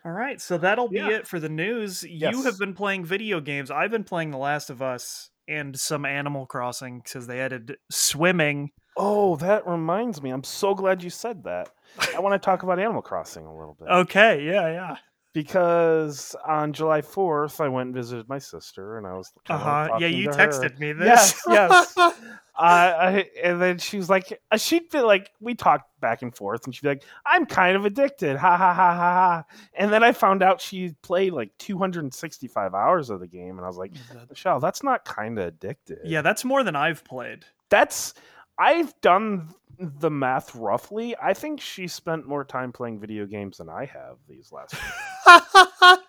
[0.04, 1.10] All right, so that'll be Yeah.
[1.10, 2.04] it for the news.
[2.04, 3.70] You have been playing video games.
[3.70, 8.72] I've been playing The Last of Us and some Animal Crossing because they added swimming.
[8.98, 10.32] Oh, that reminds me.
[10.32, 11.70] I'm so glad you said that.
[12.16, 13.88] I want to talk about Animal Crossing a little bit.
[13.90, 14.98] Okay, yeah, yeah.
[15.34, 19.98] Because on July 4th, I went and visited my sister, and I was Uh huh.
[20.00, 20.48] Yeah, you to her.
[20.48, 21.42] texted me this.
[21.48, 21.98] Yes, yes.
[22.54, 26.36] Uh, I, and then she was like, uh, she'd be like, we talked back and
[26.36, 28.36] forth, and she'd be like, I'm kind of addicted.
[28.38, 29.46] Ha ha ha ha ha.
[29.74, 33.68] And then I found out she played like 265 hours of the game, and I
[33.68, 33.94] was like,
[34.30, 36.00] Michelle, that's not kind of addicted.
[36.04, 37.46] yeah, that's more than I've played.
[37.70, 38.14] That's,
[38.62, 41.16] I've done the math roughly.
[41.22, 44.76] I think she spent more time playing video games than I have these last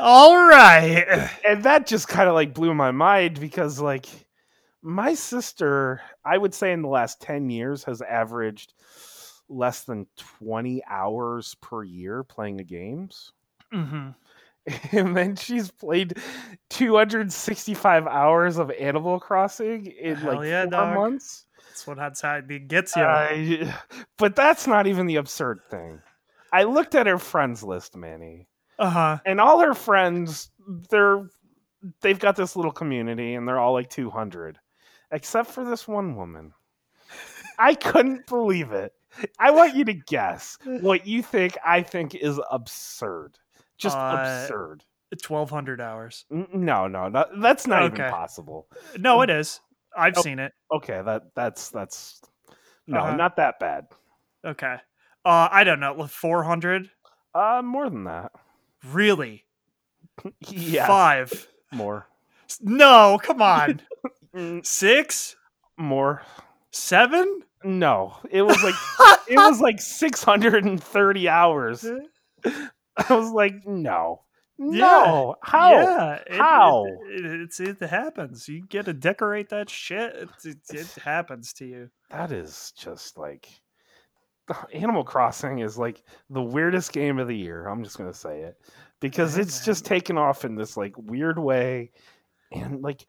[0.00, 1.30] All right.
[1.46, 4.06] and that just kind of like blew my mind because like
[4.82, 8.74] my sister i would say in the last 10 years has averaged
[9.48, 10.06] less than
[10.38, 13.32] 20 hours per year playing the games
[13.72, 14.10] hmm
[14.92, 16.16] and then she's played
[16.70, 20.94] 265 hours of animal crossing in Hell like yeah, four dog.
[20.94, 21.98] months That's what
[22.50, 23.02] it gets you.
[23.02, 23.74] I-
[24.18, 26.00] but that's not even the absurd thing
[26.52, 28.48] i looked at her friends list manny
[28.78, 29.18] Uh huh.
[29.26, 30.50] and all her friends
[30.90, 31.26] they're
[32.00, 34.58] they've got this little community and they're all like 200
[35.10, 36.52] except for this one woman
[37.58, 38.92] i couldn't believe it
[39.38, 43.36] i want you to guess what you think i think is absurd
[43.78, 44.84] just Uh, absurd
[45.22, 46.24] Twelve hundred hours.
[46.30, 48.66] No no no that's not even possible
[48.98, 49.60] No, it is.
[49.96, 50.22] I've Oh.
[50.22, 50.52] seen it.
[50.72, 52.20] okay that that's that's
[52.88, 53.16] no Uh-huh.
[53.16, 53.86] not that bad
[54.44, 54.76] Okay.
[55.24, 56.06] Uh, I don't know.
[56.08, 56.90] Four hundred.
[57.34, 58.32] uh more than that
[58.84, 59.44] Really?
[60.40, 61.48] yes Five.
[61.70, 62.08] more
[62.60, 63.80] No, come on.
[64.34, 65.36] Mm, Six?
[65.76, 66.22] More.
[66.72, 67.42] Seven?
[67.62, 68.74] No, it was like
[69.28, 71.86] it was like 630 hours.
[73.08, 74.22] I was like, no,
[74.58, 75.70] no, how?
[75.72, 76.84] Yeah, it- How?
[76.86, 78.48] It, it, it's it happens.
[78.48, 80.14] You get to decorate that shit.
[80.14, 81.90] It, it, it happens to you.
[82.10, 83.48] That is just like
[84.72, 87.66] Animal Crossing is like the weirdest game of the year.
[87.66, 88.56] I'm just gonna say it
[89.00, 91.90] because Yeah, it's just taken off in this like weird way,
[92.52, 93.06] and like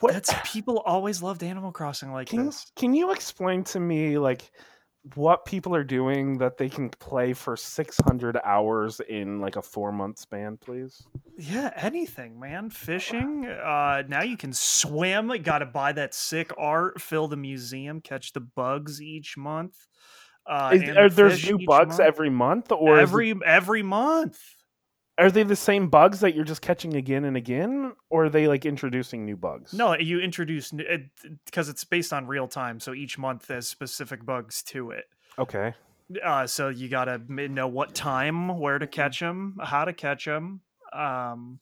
[0.00, 0.12] what?
[0.12, 2.70] That's people always loved Animal Crossing like can this.
[2.76, 4.50] can you explain to me like
[5.14, 9.90] what people are doing that they can play for 600 hours in like a four
[9.92, 11.02] month span, please?
[11.36, 12.70] Yeah, anything, man.
[12.70, 13.46] Fishing.
[13.46, 15.28] Uh, now you can swim.
[15.42, 17.00] Got to buy that sick art.
[17.00, 18.00] Fill the museum.
[18.00, 19.76] Catch the bugs each month.
[20.46, 22.00] Uh, Is, are the there's new bugs month.
[22.00, 24.38] every month, or every every month.
[25.18, 28.48] Are they the same bugs that you're just catching again and again, or are they
[28.48, 29.72] like introducing new bugs?
[29.72, 30.72] No, you introduce
[31.44, 35.04] because it's based on real time, so each month there's specific bugs to it.
[35.38, 35.74] Okay.
[36.24, 38.82] Uh, so you gotta know what time, where Mm-hmm.
[38.82, 40.60] to catch them, how to catch them.
[40.92, 41.60] Um,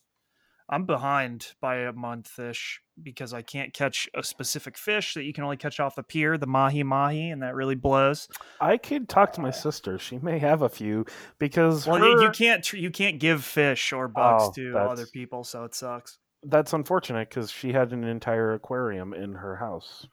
[0.69, 5.33] I'm behind by a month ish because I can't catch a specific fish that you
[5.33, 8.29] can only catch off the pier, the mahi mahi, and that really blows.
[8.61, 9.99] I could talk to my sister.
[9.99, 11.07] She may have a few
[11.39, 15.07] because Well, you- you can't you can't give fish or bugs Oh, to that's- other
[15.07, 16.19] people, so it sucks.
[16.43, 20.07] that's unfortunate because she had an entire aquarium in her house.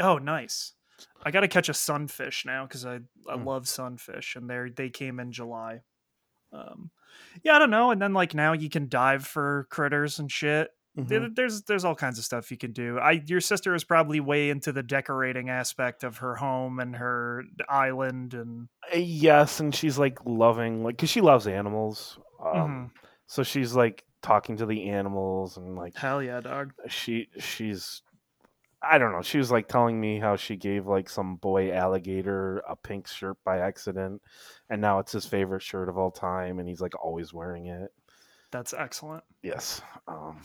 [0.00, 0.74] Oh, nice.
[1.24, 2.96] I got to catch a sunfish now because I
[3.28, 3.44] I Mm.
[3.44, 5.82] love sunfish, and they they came in July.
[6.52, 6.90] Um,
[7.42, 7.90] yeah, I don't know.
[7.90, 10.70] And then like now you can dive for critters and shit.
[11.06, 11.34] There- Mhm.
[11.36, 12.98] There's there's all kinds of stuff you can do.
[12.98, 17.44] I your sister is probably way into the decorating aspect of her home and her
[17.68, 22.18] island and Uh, Yes, and she's like loving, like, because she loves animals.
[22.42, 23.02] Um, Mhm.
[23.26, 26.72] So she's like talking to the animals and like hell yeah, dog.
[26.88, 28.02] she she's
[28.80, 29.22] I don't know.
[29.22, 33.36] She was like telling me how she gave like some boy alligator a pink shirt
[33.44, 34.22] by accident,
[34.70, 37.90] and now it's his favorite shirt of all time, and he's like always wearing it.
[38.52, 39.24] That's excellent.
[39.42, 39.82] Yes.
[40.06, 40.40] Um,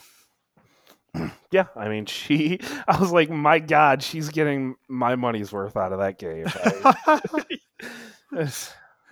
[1.51, 2.59] yeah, I mean, she.
[2.87, 6.45] I was like, my God, she's getting my money's worth out of that game.
[6.47, 7.21] I-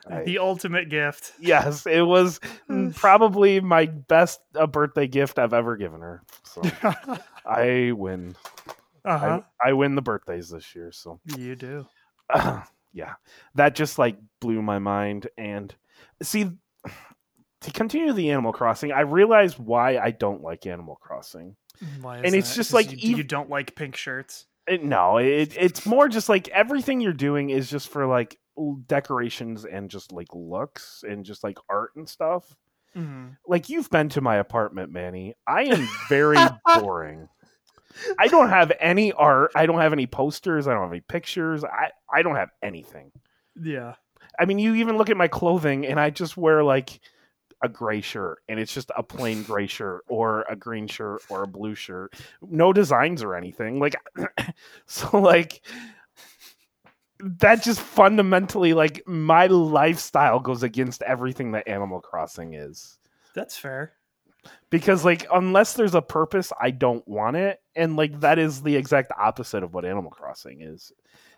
[0.09, 1.33] I- the ultimate gift.
[1.39, 2.39] yes, it was
[2.95, 6.23] probably my best uh, birthday gift I've ever given her.
[6.43, 6.61] So
[7.45, 8.35] I win.
[9.05, 9.41] uh-huh.
[9.63, 10.91] I, I win the birthdays this year.
[10.91, 11.85] So You do.
[12.93, 13.13] yeah,
[13.55, 15.27] that just like blew my mind.
[15.37, 15.73] And
[16.23, 16.49] see,
[17.61, 21.55] to continue the Animal Crossing, I realized why I don't like Animal Crossing.
[22.01, 22.55] Why And it's that?
[22.55, 24.45] just like you, you don't like pink shirts.
[24.67, 28.37] It, no, it, it's more just like everything you're doing is just for like
[28.85, 32.55] decorations and just like looks and just like art and stuff.
[32.95, 33.37] Mhm.
[33.47, 35.35] Like you've been to my apartment, Manny.
[35.47, 36.37] I am very
[36.79, 37.27] boring.
[38.19, 39.51] I don't have any art.
[39.55, 40.67] I don't have any posters.
[40.67, 41.63] I don't have any pictures.
[41.63, 43.11] I, I don't have anything.
[43.61, 43.95] Yeah.
[44.39, 46.99] I mean, you even look at my clothing and I just wear like
[47.63, 51.43] a gray shirt and it's just a plain gray shirt or a green shirt or
[51.43, 52.13] a blue shirt.
[52.41, 53.79] No designs or anything.
[53.79, 53.95] Like
[54.85, 55.61] so like
[57.19, 62.97] that just fundamentally like my lifestyle goes against everything that Animal Crossing is.
[63.35, 63.93] That's fair.
[64.69, 67.59] Because like unless there's a purpose, I don't want it.
[67.75, 70.91] And like that is the exact opposite of what Animal Crossing is.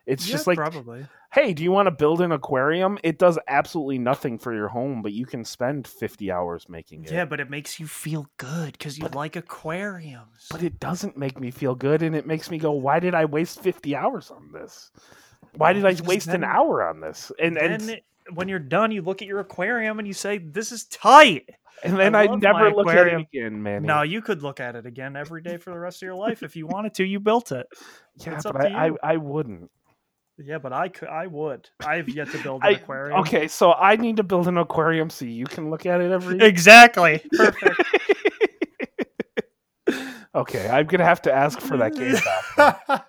[0.05, 1.05] It's Yeah, just like probably.
[1.31, 2.97] hey, do you want to build an aquarium?
[3.03, 7.11] It does absolutely nothing for your home, but you can spend 50 hours making it.
[7.11, 10.47] Yeah, but it makes you feel good because you But- like aquariums.
[10.51, 13.25] But it doesn't make me feel good and it makes me go, why did I
[13.25, 14.91] waste 50 hours on this?
[15.55, 17.31] Why did I waste an hour on this?
[17.39, 20.37] And then and, it- when you're done, you look at your aquarium and you say,
[20.37, 21.49] "This is tight."
[21.83, 23.83] and then I I, never look at it again, man.
[23.83, 26.41] No, you could look at it again every day for the rest of your life
[26.41, 27.03] if you wanted to.
[27.03, 27.67] You built it.
[28.15, 28.91] yeah, it's but up I, I.
[29.03, 29.69] I wouldn't.
[30.37, 31.09] Yeah, but I could.
[31.09, 31.69] I would.
[31.85, 33.19] I've yet to build an I, aquarium.
[33.19, 36.39] okay, so I need to build an aquarium so you can look at it every
[36.45, 37.21] Exactly.
[37.33, 37.81] Perfect.
[40.35, 42.15] okay, I'm gonna have to ask for that game
[42.57, 43.05] back.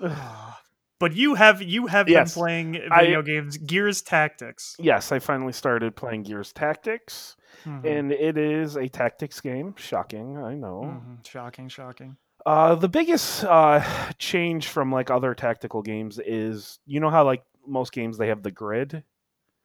[0.98, 4.76] but you have you have Yes, been playing I- video games Gears Tactics.
[4.78, 7.36] yes, I finally started playing Gears Tactics.
[7.66, 7.84] Mhm.
[7.84, 9.74] and it is a tactics game.
[9.76, 10.82] Shocking, I know.
[11.04, 11.26] Mhm.
[11.28, 12.16] Shocking, shocking.
[12.46, 13.80] Uh, the biggest uh,
[14.18, 18.42] change from like other tactical games is you know how like most games they have
[18.42, 19.04] the grid.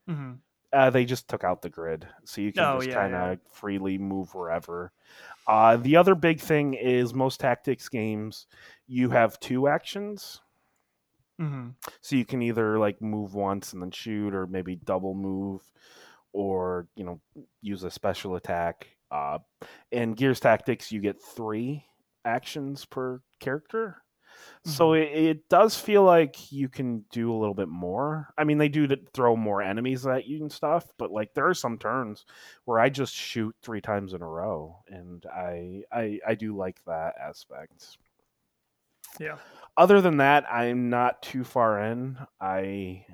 [0.07, 0.41] hmm
[0.73, 3.31] Uh, they just took out the grid, so you can Oh, just yeah, kind yeah.
[3.31, 4.91] of freely move wherever.
[5.47, 8.47] Uh, the other big thing is most tactics games
[8.87, 10.41] you have two actions,
[11.39, 15.71] hmm so you can either like move once and then shoot, or maybe double move,
[16.33, 17.21] or you know
[17.61, 18.97] use a special attack.
[19.11, 19.39] Uh,
[19.91, 21.85] in Gears Tactics, you get three
[22.25, 24.01] actions per character.
[24.65, 28.33] So it, it does feel like you can do a little bit more.
[28.37, 31.53] I mean, they do throw more enemies at you and stuff, but like there are
[31.53, 32.25] some turns
[32.65, 36.83] where I just shoot three times in a row, and I I, I do like
[36.85, 37.97] that aspect.
[39.19, 39.37] Yeah.
[39.77, 42.17] Other than that, I'm not too far in.
[42.41, 43.05] I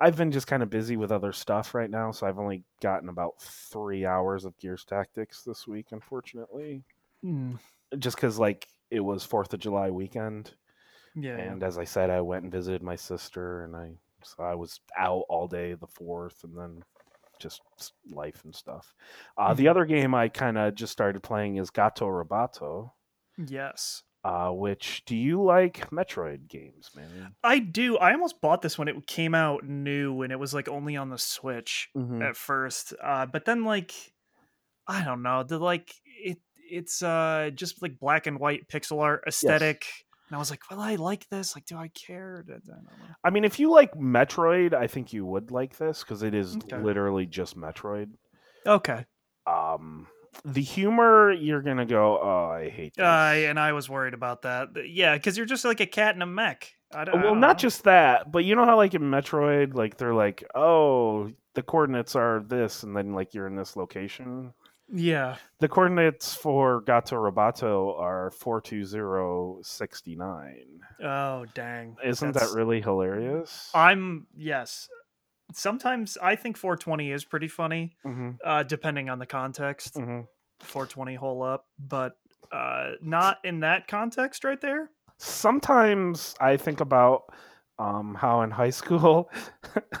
[0.00, 3.08] I've been just kind of busy with other stuff right now, so I've only gotten
[3.08, 6.84] about three hours of Gears Tactics this week, unfortunately.
[7.24, 7.58] Mm.
[7.98, 10.54] Just because like it was Fourth of July weekend,
[11.14, 11.36] Yeah.
[11.36, 11.44] yeah.
[11.52, 14.80] and as I said, I went and visited my sister, and I so I was
[14.98, 16.82] out all day the fourth, and then
[17.38, 17.62] just
[18.10, 18.92] life and stuff.
[19.36, 19.70] Uh, The Mhm.
[19.70, 22.92] other game I kind of just started playing is Gato Roboto.
[23.36, 24.02] Yes.
[24.24, 27.36] Uh, which do you like Metroid games, man?
[27.44, 27.96] I do.
[27.98, 31.10] I almost bought this when it came out new and it was like only on
[31.10, 32.20] the Switch Mm-hmm.
[32.22, 32.92] at first.
[33.00, 33.92] Uh, but then like
[34.88, 36.38] I don't know, the like it
[36.70, 39.86] it's uh just like black and white pixel art aesthetic.
[40.28, 41.56] And I was like, well, I like this.
[41.56, 42.44] Like, do I care?
[42.46, 43.14] I don't know.
[43.24, 46.56] I mean, if you like Metroid, I think you would like this because it is
[46.56, 46.78] Okay.
[46.78, 48.10] literally just Metroid.
[48.66, 49.06] Okay.
[49.46, 50.06] Um,
[50.44, 53.02] the humor, you're gonna go, oh, I hate this.
[53.02, 54.68] Uh, and I was worried about that.
[54.86, 56.74] Yeah, because you're just like a cat in a mech.
[56.92, 59.96] I don't, I well, not just that, but you know how like in Metroid, like
[59.96, 64.52] they're like, oh, the coordinates are this, and then like you're in this location.
[64.90, 65.36] Yeah.
[65.60, 70.80] The coordinates for Gato Roboto are four two zero sixty nine.
[71.02, 71.96] Oh, dang.
[72.04, 73.70] Isn't That's- that really hilarious?
[73.74, 74.88] I'm yes.
[75.54, 79.96] Sometimes I think 420 is pretty funny, hmm uh, depending on the context.
[79.96, 80.20] hmm
[80.60, 82.16] 420 hole up, but
[82.52, 84.90] uh, not in that context right there.
[85.18, 87.24] sometimes I think about
[87.78, 89.30] um, how in high school.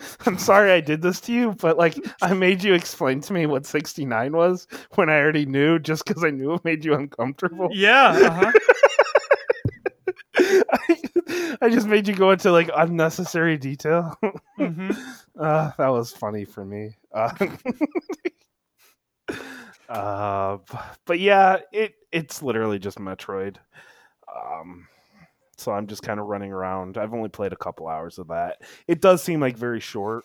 [0.26, 3.46] I'm sorry I did this to you, but like I made you explain to me
[3.46, 7.68] what 69 was when I already knew just because I knew it made you uncomfortable.
[7.72, 8.18] Yeah.
[8.22, 8.52] Uh-huh.
[10.38, 14.16] I, I just made you go into like unnecessary detail.
[14.56, 14.90] hmm
[15.38, 16.96] Uh, that was funny for me.
[17.14, 17.32] Uh,
[19.88, 20.58] uh,
[21.06, 23.56] but yeah, it it's literally just Metroid.
[24.34, 24.88] Um,
[25.62, 26.98] so I'm just kind of running around.
[26.98, 28.60] I've only played a couple hours of that.
[28.86, 30.24] It does seem like very short.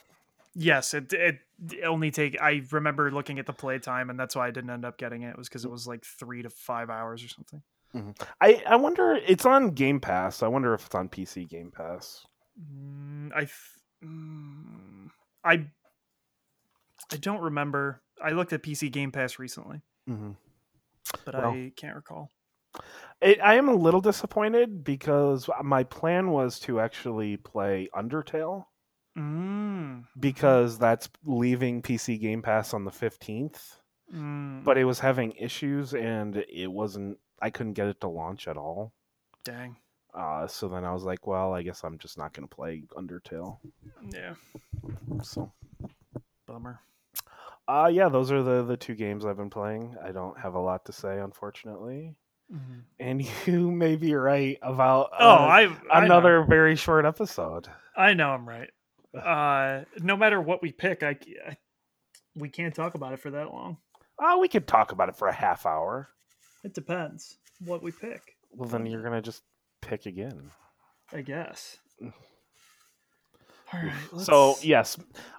[0.55, 1.39] Yes, it it
[1.85, 2.41] only take.
[2.41, 5.21] I remember looking at the play time, and that's why I didn't end up getting
[5.21, 5.29] it.
[5.31, 7.61] It was because it was like three to five hours or something.
[8.41, 9.19] I I wonder.
[9.25, 10.43] It's on Game Pass.
[10.43, 12.25] I wonder if it's on PC Game Pass.
[12.59, 13.47] Mm, I
[14.05, 15.09] mm,
[15.43, 15.67] I
[17.11, 18.01] I don't remember.
[18.21, 20.31] I looked at PC Game Pass recently, Mm-hmm.
[21.25, 21.51] but Well.
[21.51, 22.29] I can't recall.
[23.21, 28.65] It, I am a little disappointed because my plan was to actually play Undertale
[29.17, 33.77] Mm, because that's leaving PC Game Pass on the 15th,
[34.13, 38.47] mm, but it was having issues and it wasn't I couldn't get it to launch
[38.47, 38.93] at all.
[39.43, 39.77] dang,
[40.13, 42.83] Uh, so then I was like, well, I guess I'm just not going to play
[42.95, 43.57] Undertale.
[44.11, 44.35] yeah,
[45.23, 45.51] So,
[46.45, 46.81] bummer.
[47.67, 49.95] uh yeah, those are the the two games I've been playing.
[50.03, 52.15] I don't have a lot to say unfortunately.
[52.51, 52.83] Mhm.
[52.99, 56.05] And you may be right about Oh, uh, I I know.
[56.05, 57.67] another very short episode.
[57.95, 58.69] I know I'm right.
[59.17, 61.57] Uh, no matter what we pick, I, I
[62.35, 63.77] we can't talk about it for that long.
[64.21, 66.09] Oh, we could talk about it for a half hour.
[66.63, 68.21] It depends what we pick.
[68.51, 69.43] Well, then you're gonna just
[69.81, 70.51] pick again.
[71.11, 71.77] I guess.
[72.01, 72.11] All
[73.73, 73.91] right.
[74.23, 74.97] So yes,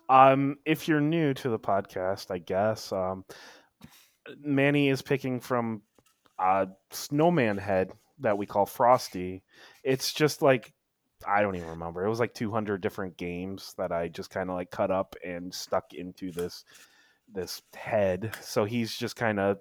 [0.08, 3.24] um, if you're new to the podcast, I guess um,
[4.42, 5.82] Manny is picking from
[6.38, 9.42] a snowman head that we call Frosty.
[9.84, 10.72] It's just like
[11.26, 12.04] I don't even remember.
[12.04, 15.52] It was like 200 different games that I just kind of like cut up and
[15.52, 16.64] stuck into this
[17.32, 18.32] this head.
[18.40, 19.58] So he's just kind of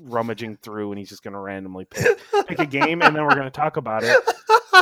[0.00, 2.18] rummaging through, and he's just gonna randomly pick
[2.48, 4.16] pick a game, and then we're gonna talk about it.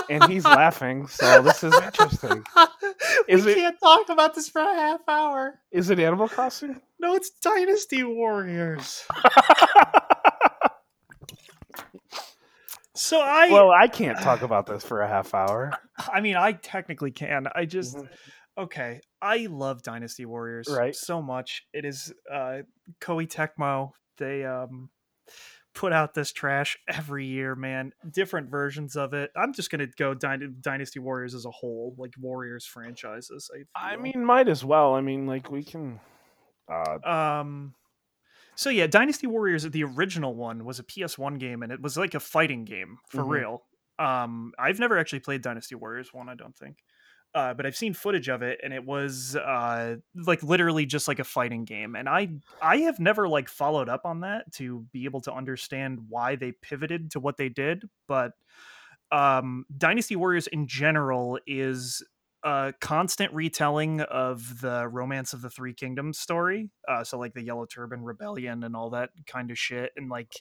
[0.09, 2.45] And he's laughing, so this is interesting.
[3.29, 5.59] Is we it- can't talk about this for a half hour.
[5.73, 6.81] Is it Animal Crossing?
[7.01, 9.05] No, it's Dynasty Warriors.
[13.03, 15.73] So I, well, I can't talk about this for a half hour.
[16.13, 17.47] I mean, I technically can.
[17.55, 18.09] I just Mhm.
[18.59, 19.01] okay.
[19.23, 20.95] I love Dynasty Warriors Right.
[20.95, 21.67] so much.
[21.73, 22.59] It is uh
[23.01, 23.93] Koei Tecmo.
[24.19, 24.91] They um
[25.75, 27.93] put out this trash every year, man.
[28.11, 29.31] Different versions of it.
[29.35, 33.51] I'm just gonna go Dyn- Dynasty Warriors as a whole, like Warriors franchises.
[33.75, 34.95] I, I mean, might as well.
[34.95, 36.01] I mean, like we can.
[36.71, 37.75] Uh, Um,
[38.61, 42.13] so yeah, Dynasty Warriors, the original one, was a PS1 game, and it was like
[42.15, 43.29] a fighting game for Mhm.
[43.31, 43.63] real.
[43.99, 46.77] Um, I've never actually played Dynasty Warriors one, I don't think.
[47.33, 51.21] uh, but I've seen footage of it, and it was uh, like literally just like
[51.21, 51.95] a fighting game.
[51.95, 52.29] And I
[52.61, 56.51] I have never like followed up on that to be able to understand why they
[56.51, 57.89] pivoted to what they did.
[58.09, 58.33] But
[59.13, 62.03] um, Dynasty Warriors in general is
[62.43, 66.71] a constant retelling of the Romance of the Three Kingdoms story.
[66.89, 70.33] Uh, so like the Yellow Turban Rebellion and all that kind of shit, and like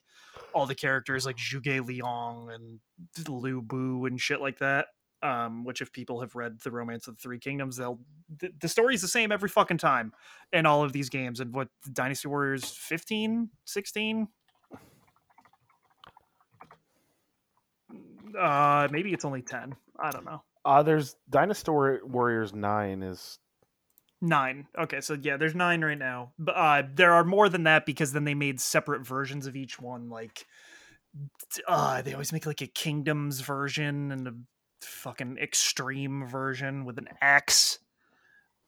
[0.54, 2.80] all the characters like Zhuge Liang and
[3.28, 4.88] Lu Bu and shit like that
[5.22, 8.00] um, which if people have read the romance of the three kingdoms they'll
[8.40, 10.14] th- the story's the same every fucking time
[10.54, 14.28] in all of these games and what dynasty warriors 15 16
[18.38, 23.40] uh maybe it's only 10 i don't know Uh there's Dynasty War- Warriors nine is
[24.22, 27.86] nine okay so yeah there's nine right now but uh there are more than that
[27.86, 30.46] because then they made separate versions of each one like
[31.68, 34.34] uh they always make like a kingdoms version and a
[34.82, 37.80] fucking extreme version with an X.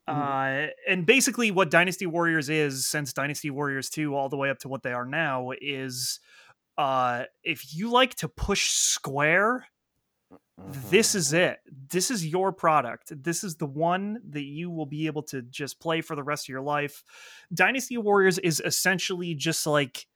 [0.10, 0.68] Mhm.
[0.68, 4.60] Uh, and basically, what Dynasty Warriors is, since Dynasty Warriors 2 all the way up
[4.60, 6.20] to what they are now, is
[6.78, 9.68] uh, if you like to push square,
[10.66, 11.16] this Mhm.
[11.16, 11.59] is it.
[11.89, 13.12] This is your product.
[13.24, 16.45] This is the one that you will be able to just play for the rest
[16.45, 17.03] of your life.
[17.53, 20.07] Dynasty Warriors is essentially just like,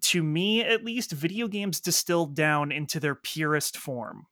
[0.00, 4.26] to me at least, video games distilled down into their purest form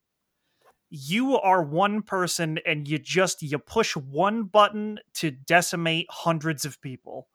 [0.90, 6.80] you are one person and you just you push one button to decimate hundreds of
[6.80, 7.28] people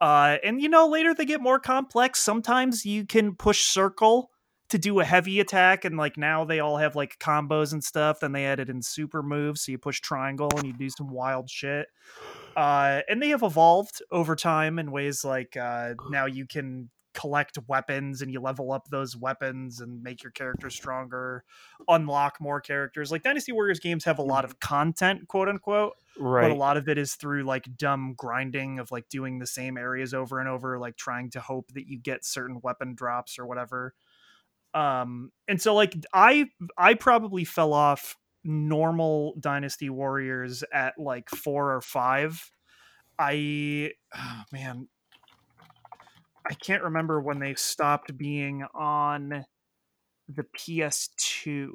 [0.00, 4.30] uh and you know later they get more complex sometimes you can push circle
[4.74, 8.18] to do a heavy attack and like now they all have like combos and stuff
[8.18, 11.48] then they added in super moves so you push triangle and you do some wild
[11.48, 11.86] shit
[12.56, 17.56] uh and they have evolved over time in ways like uh now you can collect
[17.68, 21.44] weapons and you level up those weapons and make your character stronger
[21.86, 23.12] unlock more characters.
[23.12, 26.42] Like Dynasty Warriors games have a lot of content, quote unquote, Right.
[26.42, 29.76] but a lot of it is through like dumb grinding of like doing the same
[29.76, 33.46] areas over and over, like trying to hope that you get certain weapon drops or
[33.46, 33.94] whatever.
[34.74, 36.46] Um, and so like I
[36.76, 42.50] I probably fell off normal Dynasty Warriors at like four or five.
[43.18, 44.88] I oh, man,
[46.48, 49.44] I can't remember when they stopped being on
[50.28, 51.70] the PS2.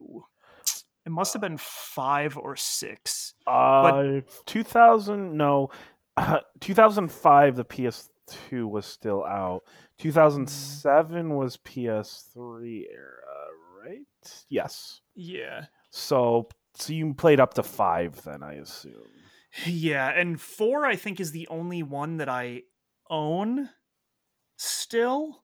[1.05, 3.33] It must have been five or six.
[3.47, 5.69] Uh, 2000 no,
[6.17, 7.65] uh, 2005 the
[8.29, 9.63] PS2 was still out.
[9.99, 10.03] Mm.
[10.03, 13.47] 2007 was PS3 era,
[13.83, 14.45] right?
[14.49, 15.01] Yes.
[15.15, 15.65] Yeah.
[15.91, 18.93] So so you played up to 5 then, I assume.
[19.65, 22.63] Yeah, and four I think is the only one that I
[23.09, 23.69] own
[24.57, 25.43] still,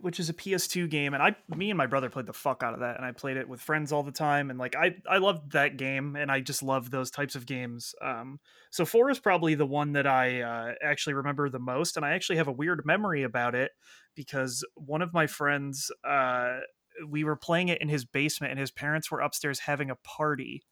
[0.00, 2.74] which is a PS2 game, and I, me and my brother played the fuck out
[2.74, 5.18] of that, and I played it with friends all the time, and like I, I
[5.18, 7.94] loved that game, and I just love those types of games.
[8.02, 8.40] Um,
[8.70, 12.12] so four is probably the one that I uh, actually remember the most, and I
[12.12, 13.72] actually have a weird memory about it
[14.14, 16.58] because one of my friends, uh,
[17.08, 20.62] we were playing it in his basement, and his parents were upstairs having a party,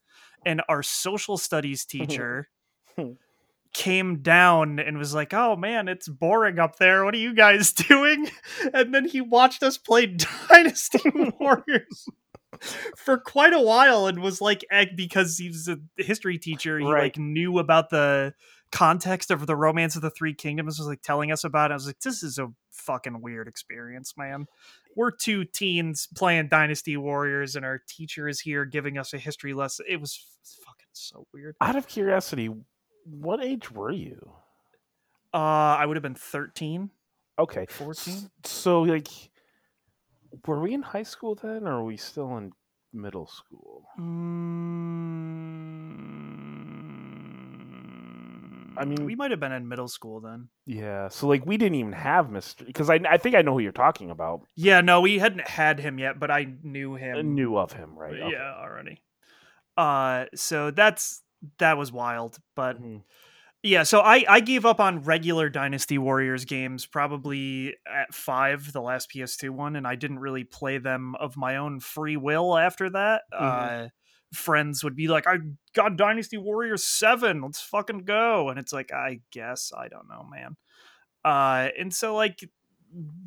[0.45, 2.49] and our social studies teacher
[3.75, 7.03] came down and was like, "Oh man, it's boring up there.
[7.05, 8.27] What are you guys doing?"
[8.73, 10.05] And then he watched us play
[10.49, 10.99] Dynasty
[11.39, 12.07] Warriors
[12.95, 17.03] for quite a while and was like, egg because he's a history teacher, he Right.
[17.03, 18.33] like knew about the
[18.71, 20.79] context of the Romance of the Three Kingdoms.
[20.79, 21.73] Was like telling us about it.
[21.73, 24.45] I was like, "This is a fucking weird experience, man."
[24.95, 29.53] We're two teens playing Dynasty Warriors, and our teacher is here giving us a history
[29.53, 29.85] lesson.
[29.89, 30.17] It was
[30.65, 31.57] fucking so weird.
[31.59, 32.49] Out of curiosity,
[33.05, 34.31] what age were you?
[35.33, 35.37] Uh,
[35.79, 36.89] I would have been 13,
[37.39, 37.65] Okay.
[37.69, 38.29] 14.
[38.43, 39.07] So like
[40.45, 42.51] were we in high school then or were we still in
[42.93, 43.85] middle school?
[47.59, 50.49] Mm, I mean- we might have been in middle school then.
[50.65, 51.07] Yeah.
[51.09, 52.65] So like we didn't even have Mr.
[52.65, 54.41] because I I think I know who you're talking about.
[54.55, 57.17] Yeah, no, we hadn't had him yet, but I knew him.
[57.17, 58.13] I knew of him, right?
[58.19, 58.31] Okay.
[58.31, 59.01] Yeah, already.
[59.77, 61.21] Uh, so that's
[61.59, 63.03] that was wild, but Mhm.
[63.63, 63.83] yeah.
[63.83, 69.09] So I I gave up on regular Dynasty Warriors games probably at five, the last
[69.09, 73.23] PS2 one, and I didn't really play them of my own free will after that.
[73.39, 73.71] Mhm.
[73.71, 73.89] Uh,
[74.33, 75.37] friends would be like, "I
[75.73, 80.23] got Dynasty Warriors seven, let's fucking go," and it's like, I guess I don't know,
[80.29, 80.57] man.
[81.23, 82.49] Uh, and so like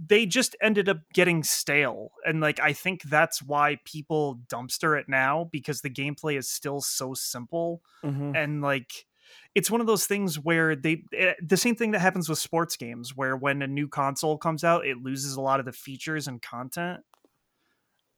[0.07, 5.09] they just ended up getting stale and like i think that's why people dumpster it
[5.09, 8.33] now because the gameplay is still so simple Mhm.
[8.35, 9.07] and like
[9.55, 12.77] it's one of those things where they eh, the same thing that happens with sports
[12.77, 16.27] games where when a new console comes out it loses a lot of the features
[16.29, 17.01] and content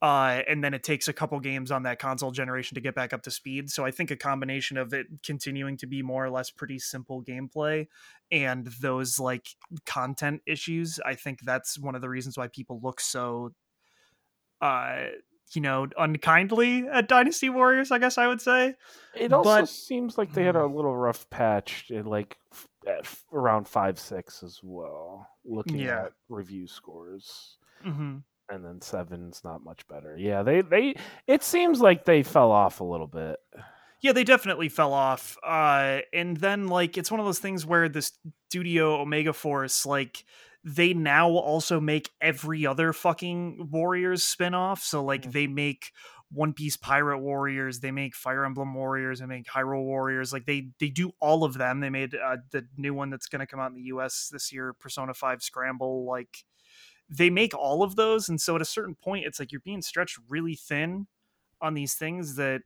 [0.02, 3.12] uh, and then it takes a couple games on that console generation to get back
[3.12, 3.68] up to speed.
[3.70, 7.22] So I think a combination of it continuing to be more or less pretty simple
[7.22, 7.86] gameplay
[8.30, 9.48] and those like
[9.86, 13.52] content issues, I think that's one of the reasons why people look so
[14.62, 15.06] uh
[15.54, 18.74] you know unkindly at dynasty warriors i guess i would say
[19.14, 22.36] It also But- seems like they had a little rough patch in like
[22.86, 25.26] f- around five six as well.
[25.44, 26.04] Looking Yeah.
[26.04, 28.18] at review scores, mm-hmm.
[28.50, 30.16] And then seven's not much better.
[30.18, 30.94] Yeah, they they
[31.26, 33.38] it seems like they fell off a little bit.
[34.02, 35.36] Yeah, they definitely fell off.
[35.44, 38.08] Uh, and then like it's one of those things where the
[38.48, 40.24] studio Omega Force, like
[40.64, 44.82] they now also make every other fucking Warriors spin-off.
[44.82, 45.32] So like Mhm.
[45.32, 45.92] they make
[46.32, 50.32] One Piece Pirate Warriors, they make Fire Emblem Warriors, they make Hyrule Warriors.
[50.32, 51.80] Like they they do all of them.
[51.80, 54.28] They made uh, the new one that's going to come out in the U.S.
[54.32, 56.06] this year, Persona Five Scramble.
[56.06, 56.44] Like
[57.10, 59.82] they make all of those, and so at a certain point, it's like you're being
[59.82, 61.06] stretched really thin
[61.60, 62.62] on these things that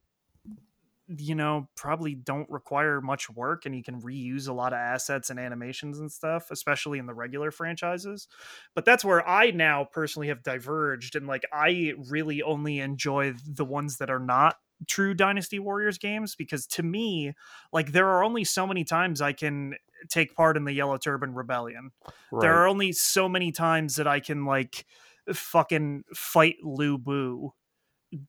[1.07, 5.29] you know probably don't require much work and you can reuse a lot of assets
[5.29, 8.27] and animations and stuff especially in the regular franchises.
[8.75, 13.67] But that's where i now personally have diverged and like i really only enjoy the
[13.67, 14.57] ones that are not
[14.89, 17.33] true dynasty warriors games because to me
[17.73, 19.75] like there are only so many times i can
[20.09, 21.91] take part in the yellow turban rebellion.
[22.33, 24.87] There are only so many times that I can like
[25.33, 27.51] fucking fight Lu Bu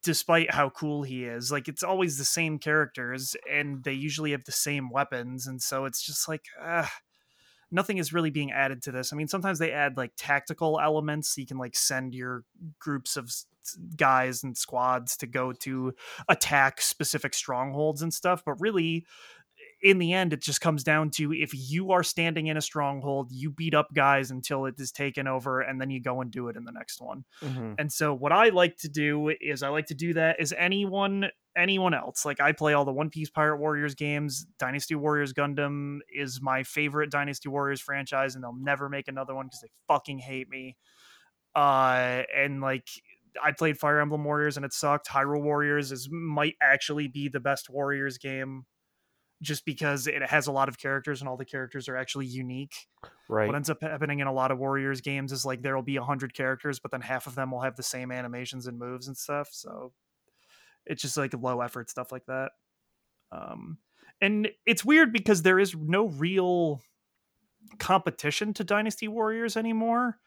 [0.01, 1.51] despite how cool he is.
[1.51, 5.85] Like it's always the same characters and they usually have the same weapons and so
[5.85, 6.87] it's just like uh,
[7.75, 9.13] nothing is really being added to this.
[9.13, 12.43] I mean sometimes they add like tactical elements so you can like send your
[12.79, 13.31] groups of
[13.95, 15.93] guys and squads to go to
[16.29, 19.05] attack specific strongholds and stuff, but really
[19.81, 23.31] in the end, it just comes down to if you are standing in a stronghold,
[23.31, 26.47] you beat up guys until it is taken over, and then you go and do
[26.47, 27.23] it in the next one.
[27.41, 27.75] Mhm.
[27.77, 30.39] And so, what I like to do is I like to do that.
[30.39, 32.25] Is anyone anyone else.
[32.25, 34.45] Like I play all the One Piece Pirate Warriors games.
[34.59, 39.47] Dynasty Warriors Gundam is my favorite Dynasty Warriors franchise, and they'll never make another one
[39.47, 40.77] because they fucking hate me.
[41.55, 42.87] Uh, and like
[43.41, 45.07] I played Fire Emblem Warriors and it sucked.
[45.07, 48.65] Hyrule Warriors is might actually be the best Warriors game
[49.41, 52.73] just because it has a lot of characters and all the characters are actually unique.
[53.29, 53.47] right.
[53.47, 55.97] What ends up happening in a lot of Warriors games is like there will be
[55.97, 59.07] a hundred characters, but then half of them will have the same animations and moves
[59.07, 59.49] and stuff.
[59.51, 59.93] So
[60.85, 62.51] it's just like low effort stuff like that.
[63.31, 63.77] Um,
[64.21, 66.81] and it's weird because there is no real
[67.79, 70.19] competition to Dynasty Warriors anymore.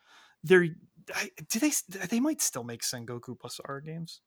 [0.45, 0.67] There,
[1.15, 1.73] I, do they?
[2.09, 4.21] They might still make Sengoku Basara games.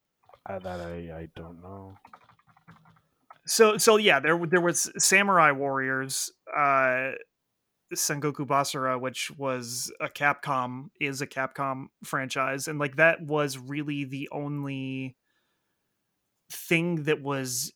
[0.50, 1.96] Uh, that I I don't know.
[3.46, 7.12] so so yeah there there was samurai warriors uh
[7.94, 14.04] sengoku basara which was a capcom is a capcom franchise and like that was really
[14.04, 15.16] the only
[16.52, 17.74] thing that was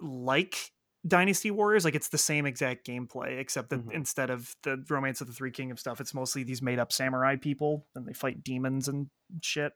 [0.00, 0.72] like
[1.06, 3.92] dynasty warriors like it's the same exact gameplay except that Mhm.
[3.92, 7.36] instead of the romance of the three kingdoms stuff it's mostly these made up samurai
[7.36, 9.10] people and they fight demons and
[9.42, 9.72] shit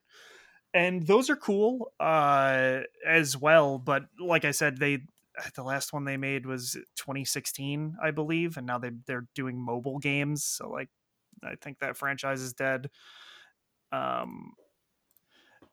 [0.75, 5.01] and those are cool uh as well but like i said they
[5.55, 9.99] the last one they made was 2016 i believe and now they they're doing mobile
[9.99, 10.89] games so like
[11.43, 12.91] i think that franchise is dead
[13.93, 14.53] um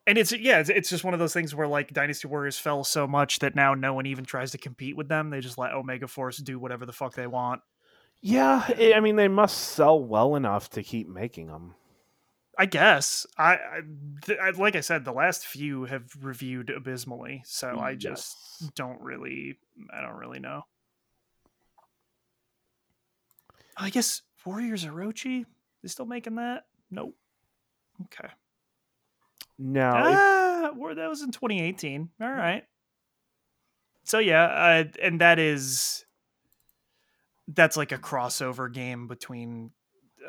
[0.06, 2.84] and it's yeah it's, it's just one of those things where like dynasty warriors fell
[2.84, 5.74] so much that now no one even tries to compete with them they just let
[5.74, 7.62] omega force do whatever the fuck they want
[8.22, 11.76] Yeah, I I mean they must sell well enough to keep making them.
[12.58, 13.80] I guess I, I,
[14.24, 18.38] th- I like I said, the last few have reviewed abysmally, so I just
[18.76, 19.58] don't really,
[19.91, 20.62] I don't really know.
[23.76, 25.45] I guess Warriors Orochi,
[25.82, 26.66] they still making that?
[26.91, 27.16] Nope.
[28.04, 28.32] Okay.
[30.10, 32.10] If- Ah, that was in 2018.
[32.22, 32.64] All right.
[34.04, 36.06] So yeah, uh, and that is
[37.47, 39.72] that's like a crossover game between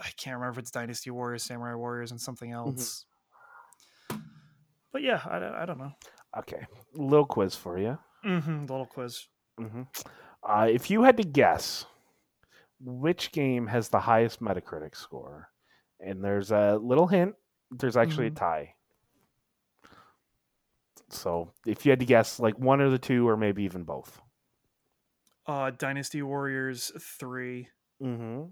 [0.00, 3.04] I can't remember if it's Dynasty Warriors, Samurai Warriors, and something else.
[4.92, 5.92] But yeah, I, don't- I don't know.
[6.38, 7.98] okay, little quiz for you.
[8.24, 9.26] Mm-hmm, little quiz.
[9.58, 9.82] hmm
[10.42, 11.84] Uh, if you had to guess
[12.80, 15.48] which game has the highest Metacritic score,
[16.00, 17.34] and there's a little hint,
[17.70, 18.74] there's actually a tie.
[21.14, 24.20] So if you had to guess, like one or the two, or maybe even both.
[25.46, 27.68] Uh, Dynasty Warriors three.
[28.02, 28.44] Mm-hmm.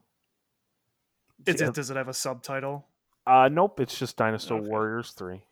[1.47, 2.87] Is it, does it have a subtitle?
[3.27, 4.67] Uh, nope, it's just Dynasty Okay.
[4.67, 5.43] Warriors three.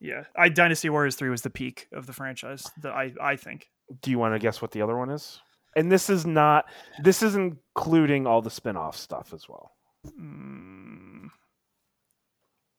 [0.00, 2.70] Yeah, I Dynasty Warriors three was the peak of the franchise.
[2.82, 3.68] That I I think.
[4.00, 5.40] Do you want to guess what the other one is?
[5.76, 6.66] And this is not.
[7.02, 9.72] This is including all the spin-off stuff as well.
[10.06, 11.28] Mm,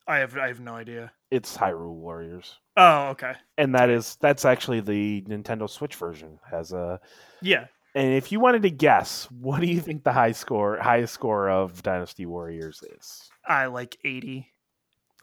[0.07, 1.11] I have I have no idea.
[1.33, 3.33] It's Hyrule Warriors, Oh, okay.
[3.57, 6.37] and that is that's actually the Nintendo Switch version.
[6.51, 6.99] Has a
[7.41, 7.65] Yeah.
[7.95, 11.49] and if you wanted to guess, what do you think the high score highest score
[11.49, 13.29] of Dynasty Warriors is?
[13.47, 14.47] I like 80,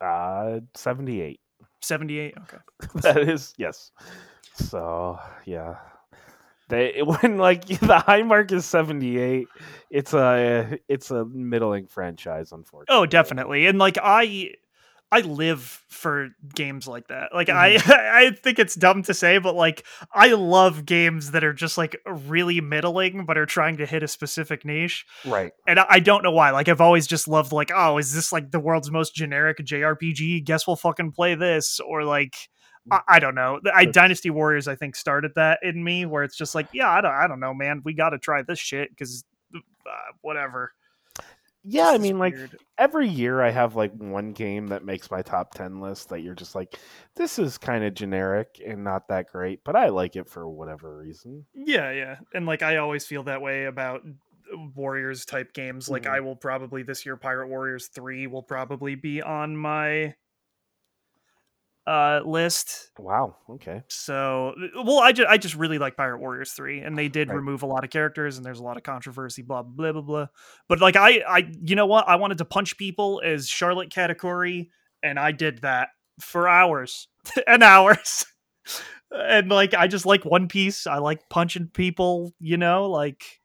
[0.00, 1.40] Uh, seventy eight.
[1.82, 2.34] 78.
[2.42, 2.58] Okay.
[3.02, 3.92] that is yes.
[4.54, 5.76] So yeah,
[6.68, 9.46] they when like the high mark is seventy eight.
[9.90, 12.96] It's a it's a middling franchise, unfortunately.
[13.00, 13.66] Oh, definitely.
[13.66, 14.54] And like I
[15.12, 17.34] I live for games like that.
[17.34, 17.90] Like I Mm-hmm.
[18.20, 21.96] I think it's dumb to say, but like I love games that are just like
[22.06, 25.04] really middling but are trying to hit a specific niche.
[25.24, 25.52] Right.
[25.66, 26.50] And I I don't know why.
[26.50, 30.44] Like I've always just loved like, oh, is this like the world's most generic JRPG?
[30.44, 31.80] Guess we'll fucking play this.
[31.80, 32.36] Or like
[32.90, 33.60] I, I don't know.
[33.74, 37.00] I, Dynasty Warriors, I think, started that in me, where it's just like, yeah, I
[37.00, 37.82] don't, I don't know, man.
[37.84, 40.72] We got to try this shit because, uh, whatever.
[41.62, 42.56] Yeah, I mean, like weird.
[42.78, 46.34] every year I have like one game that makes my top 10 list that you're
[46.34, 46.78] just like,
[47.16, 50.96] this is kind of generic and not that great, but I like it for whatever
[50.98, 51.44] reason.
[51.54, 52.16] Yeah, yeah.
[52.32, 54.02] And like I always feel that way about
[54.74, 55.88] Warriors type games.
[55.88, 56.10] Like Mhm.
[56.10, 60.14] I will probably this year Pirate Warriors 3 will probably be on my
[61.90, 62.92] uh list.
[62.98, 63.36] Wow.
[63.48, 63.82] Okay.
[63.88, 67.36] So well I just I just really like Pirate Warriors 3 and they did Right.
[67.36, 70.26] remove a lot of characters and there's a lot of controversy blah blah blah blah.
[70.68, 72.06] But like I I you know what?
[72.06, 74.68] I wanted to punch people as Charlotte Katakuri
[75.02, 75.88] and I did that
[76.20, 77.08] for hours
[77.48, 78.24] and hours.
[79.10, 80.86] And like I just like One Piece.
[80.86, 83.40] I like punching people, you know, like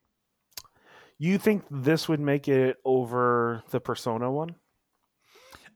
[1.17, 4.55] You think this would make it over the Persona one?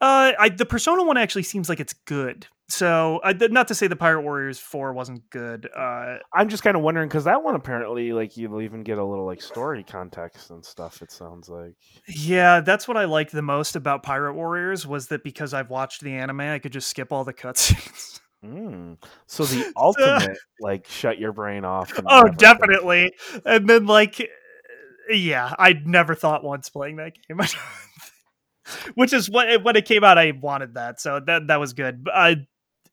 [0.02, 2.48] Uh, I, the Persona one actually seems like it's good.
[2.70, 5.68] So, not to say the Pirate Warriors Four wasn't good.
[5.76, 9.04] Uh, I'm just kind of wondering because that one apparently, like, you'll even get a
[9.04, 11.02] little like story context and stuff.
[11.02, 11.74] It sounds like.
[12.08, 16.02] yeah, that's what I liked the most about Pirate Warriors was that because I've watched
[16.02, 18.20] the anime, I could just skip all the cutscenes.
[18.46, 18.98] Mm.
[19.26, 21.98] So the ultimate, like, shut your brain off.
[21.98, 23.12] and oh, never think- definitely.
[23.46, 27.40] And then, like, uh, yeah, I never thought once playing that game.
[28.94, 32.04] Which is what when it came out, I wanted that, so that that was good.
[32.04, 32.36] But uh,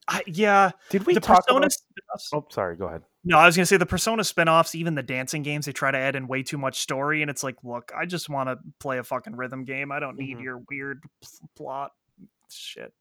[0.09, 2.21] I, yeah, Did we the talk Persona about?
[2.33, 2.77] Oh, sorry.
[2.77, 3.03] Go ahead.
[3.25, 5.99] No, I was gonna say the Persona spin-offs, even the dancing games, they try to
[5.99, 8.99] add in way too much story, and it's like, look, I just want to play
[8.99, 9.91] a fucking rhythm game.
[9.91, 10.43] I don't need Mhm.
[10.45, 11.03] your weird
[11.57, 11.91] plot
[12.49, 12.93] shit.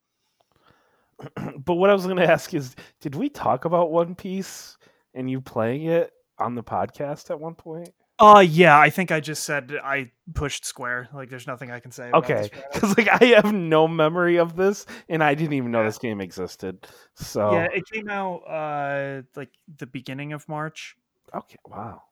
[1.63, 4.77] but what I was going to ask is, did we talk about One Piece
[5.13, 7.93] and you playing it on the podcast at one point?
[8.17, 11.09] Uh yeah, I think I just said I pushed square.
[11.13, 12.07] Like, there's nothing I can say.
[12.09, 12.67] About Okay, this right now.
[12.73, 15.87] because like I have no memory of this, and I didn't even know Yeah.
[15.87, 16.87] this game existed.
[17.15, 20.95] So yeah, it came out uh like the beginning of March.
[21.33, 22.03] okay, wow.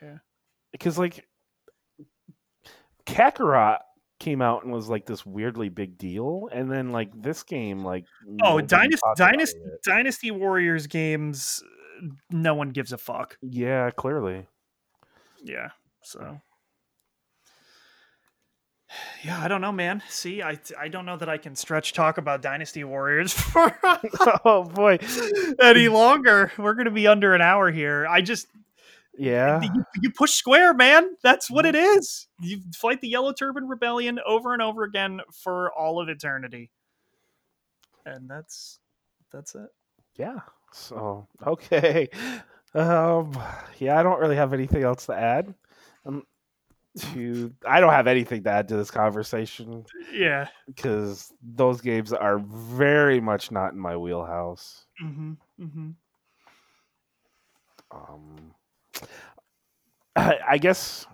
[0.00, 0.18] Yeah.
[0.72, 1.26] because like
[3.06, 3.78] Kakarot
[4.20, 8.04] came out and was like this weirdly big deal, and then like this game, like
[8.42, 9.60] Oh, Dynasty Dynasty.
[9.84, 11.62] Dynasty Warriors games,
[12.02, 13.36] uh, no one gives a fuck.
[13.42, 14.46] Yeah, clearly.
[15.42, 15.70] Yeah,
[16.02, 16.20] so.
[16.20, 16.34] Hmm.
[19.24, 20.02] Yeah, I don't know, man.
[20.08, 23.78] See, I I don't know that I can stretch talk about Dynasty Warriors for
[24.44, 24.98] oh boy,
[25.60, 26.52] any longer.
[26.58, 28.06] We're gonna be under an hour here.
[28.06, 28.48] I just
[29.16, 29.60] yeah.
[29.62, 31.16] you, you push square, man.
[31.22, 31.98] That's what it mm-hmm.
[31.98, 32.26] is.
[32.40, 36.70] You fight the Yellow Turban Rebellion over and over again for all of eternity,
[38.04, 38.78] and that's
[39.32, 39.68] that's it.
[40.16, 40.40] Yeah.
[40.72, 42.08] So okay.
[42.74, 43.38] Um
[43.78, 45.54] yeah, I don't really have anything else to add.
[46.06, 46.24] Um
[47.12, 50.48] to I don't have anything to add to this conversation Yeah.
[50.66, 54.84] because those games are very much not in my wheelhouse.
[55.02, 55.32] Mm-hmm.
[55.60, 55.90] Mm-hmm.
[57.90, 58.54] Um
[60.16, 61.06] I, I guess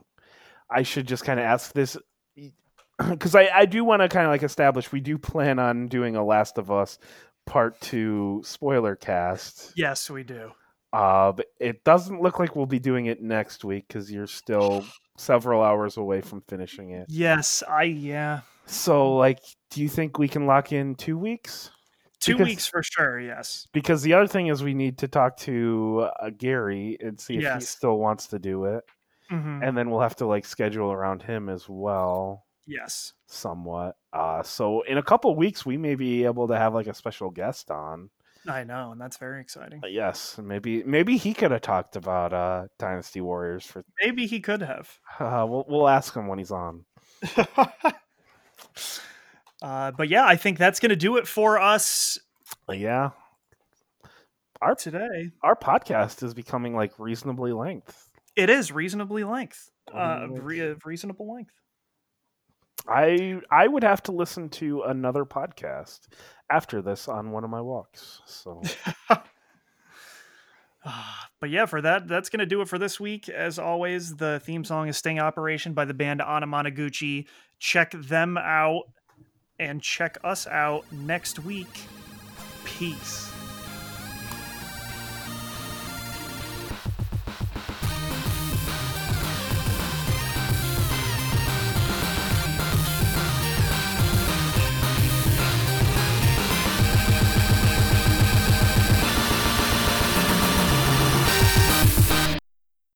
[0.70, 1.96] I should just kind of ask this
[3.10, 6.16] because I, I do want to kind of like establish we do plan on doing
[6.16, 6.98] a Last of Us
[7.46, 9.72] part two spoiler cast.
[9.76, 10.50] Yes, we do.
[10.92, 14.84] Uh, but it doesn't look like we'll be doing it next week because you're still
[15.16, 17.06] several hours away from finishing it.
[17.08, 18.40] Yes, I yeah.
[18.66, 21.70] So, like, do you think we can lock in two weeks?
[22.20, 23.20] Two Because- weeks for sure.
[23.20, 23.66] Yes.
[23.72, 27.54] Because the other thing is we need to talk to uh, Gary and see if
[27.54, 28.84] he still wants to do it,
[29.30, 29.62] Mm-hmm.
[29.62, 33.12] and then we'll have to like schedule around him as well, Yes.
[33.26, 33.96] somewhat.
[34.12, 37.30] Uh, so in a couple weeks we may be able to have like a special
[37.30, 38.08] guest on.
[38.46, 39.80] I know, and that's very exciting.
[39.84, 43.82] Uh, Yes, maybe maybe he could have talked about uh, Dynasty Warriors for.
[44.02, 44.90] Maybe he could have.
[45.20, 46.84] Uh, we'll we'll ask him when he's on.
[49.62, 52.18] uh, but yeah, I think that's going to do it for us
[52.70, 53.10] Yeah,
[54.62, 55.30] our today.
[55.42, 58.08] our podcast is becoming like reasonably length.
[58.36, 59.70] It is reasonably length.
[59.92, 61.52] Uh, re- uh, reasonable length.
[62.88, 66.08] I I would have to listen to another podcast
[66.50, 68.20] after this on one of my walks.
[68.26, 68.62] So
[71.40, 73.28] but yeah, for that, that's going to do it for this week.
[73.28, 77.26] As always, the theme song is Sting Operation by the band Anamanaguchi.
[77.58, 78.84] Check them out
[79.58, 81.82] and check us out next week.
[82.64, 83.32] Peace.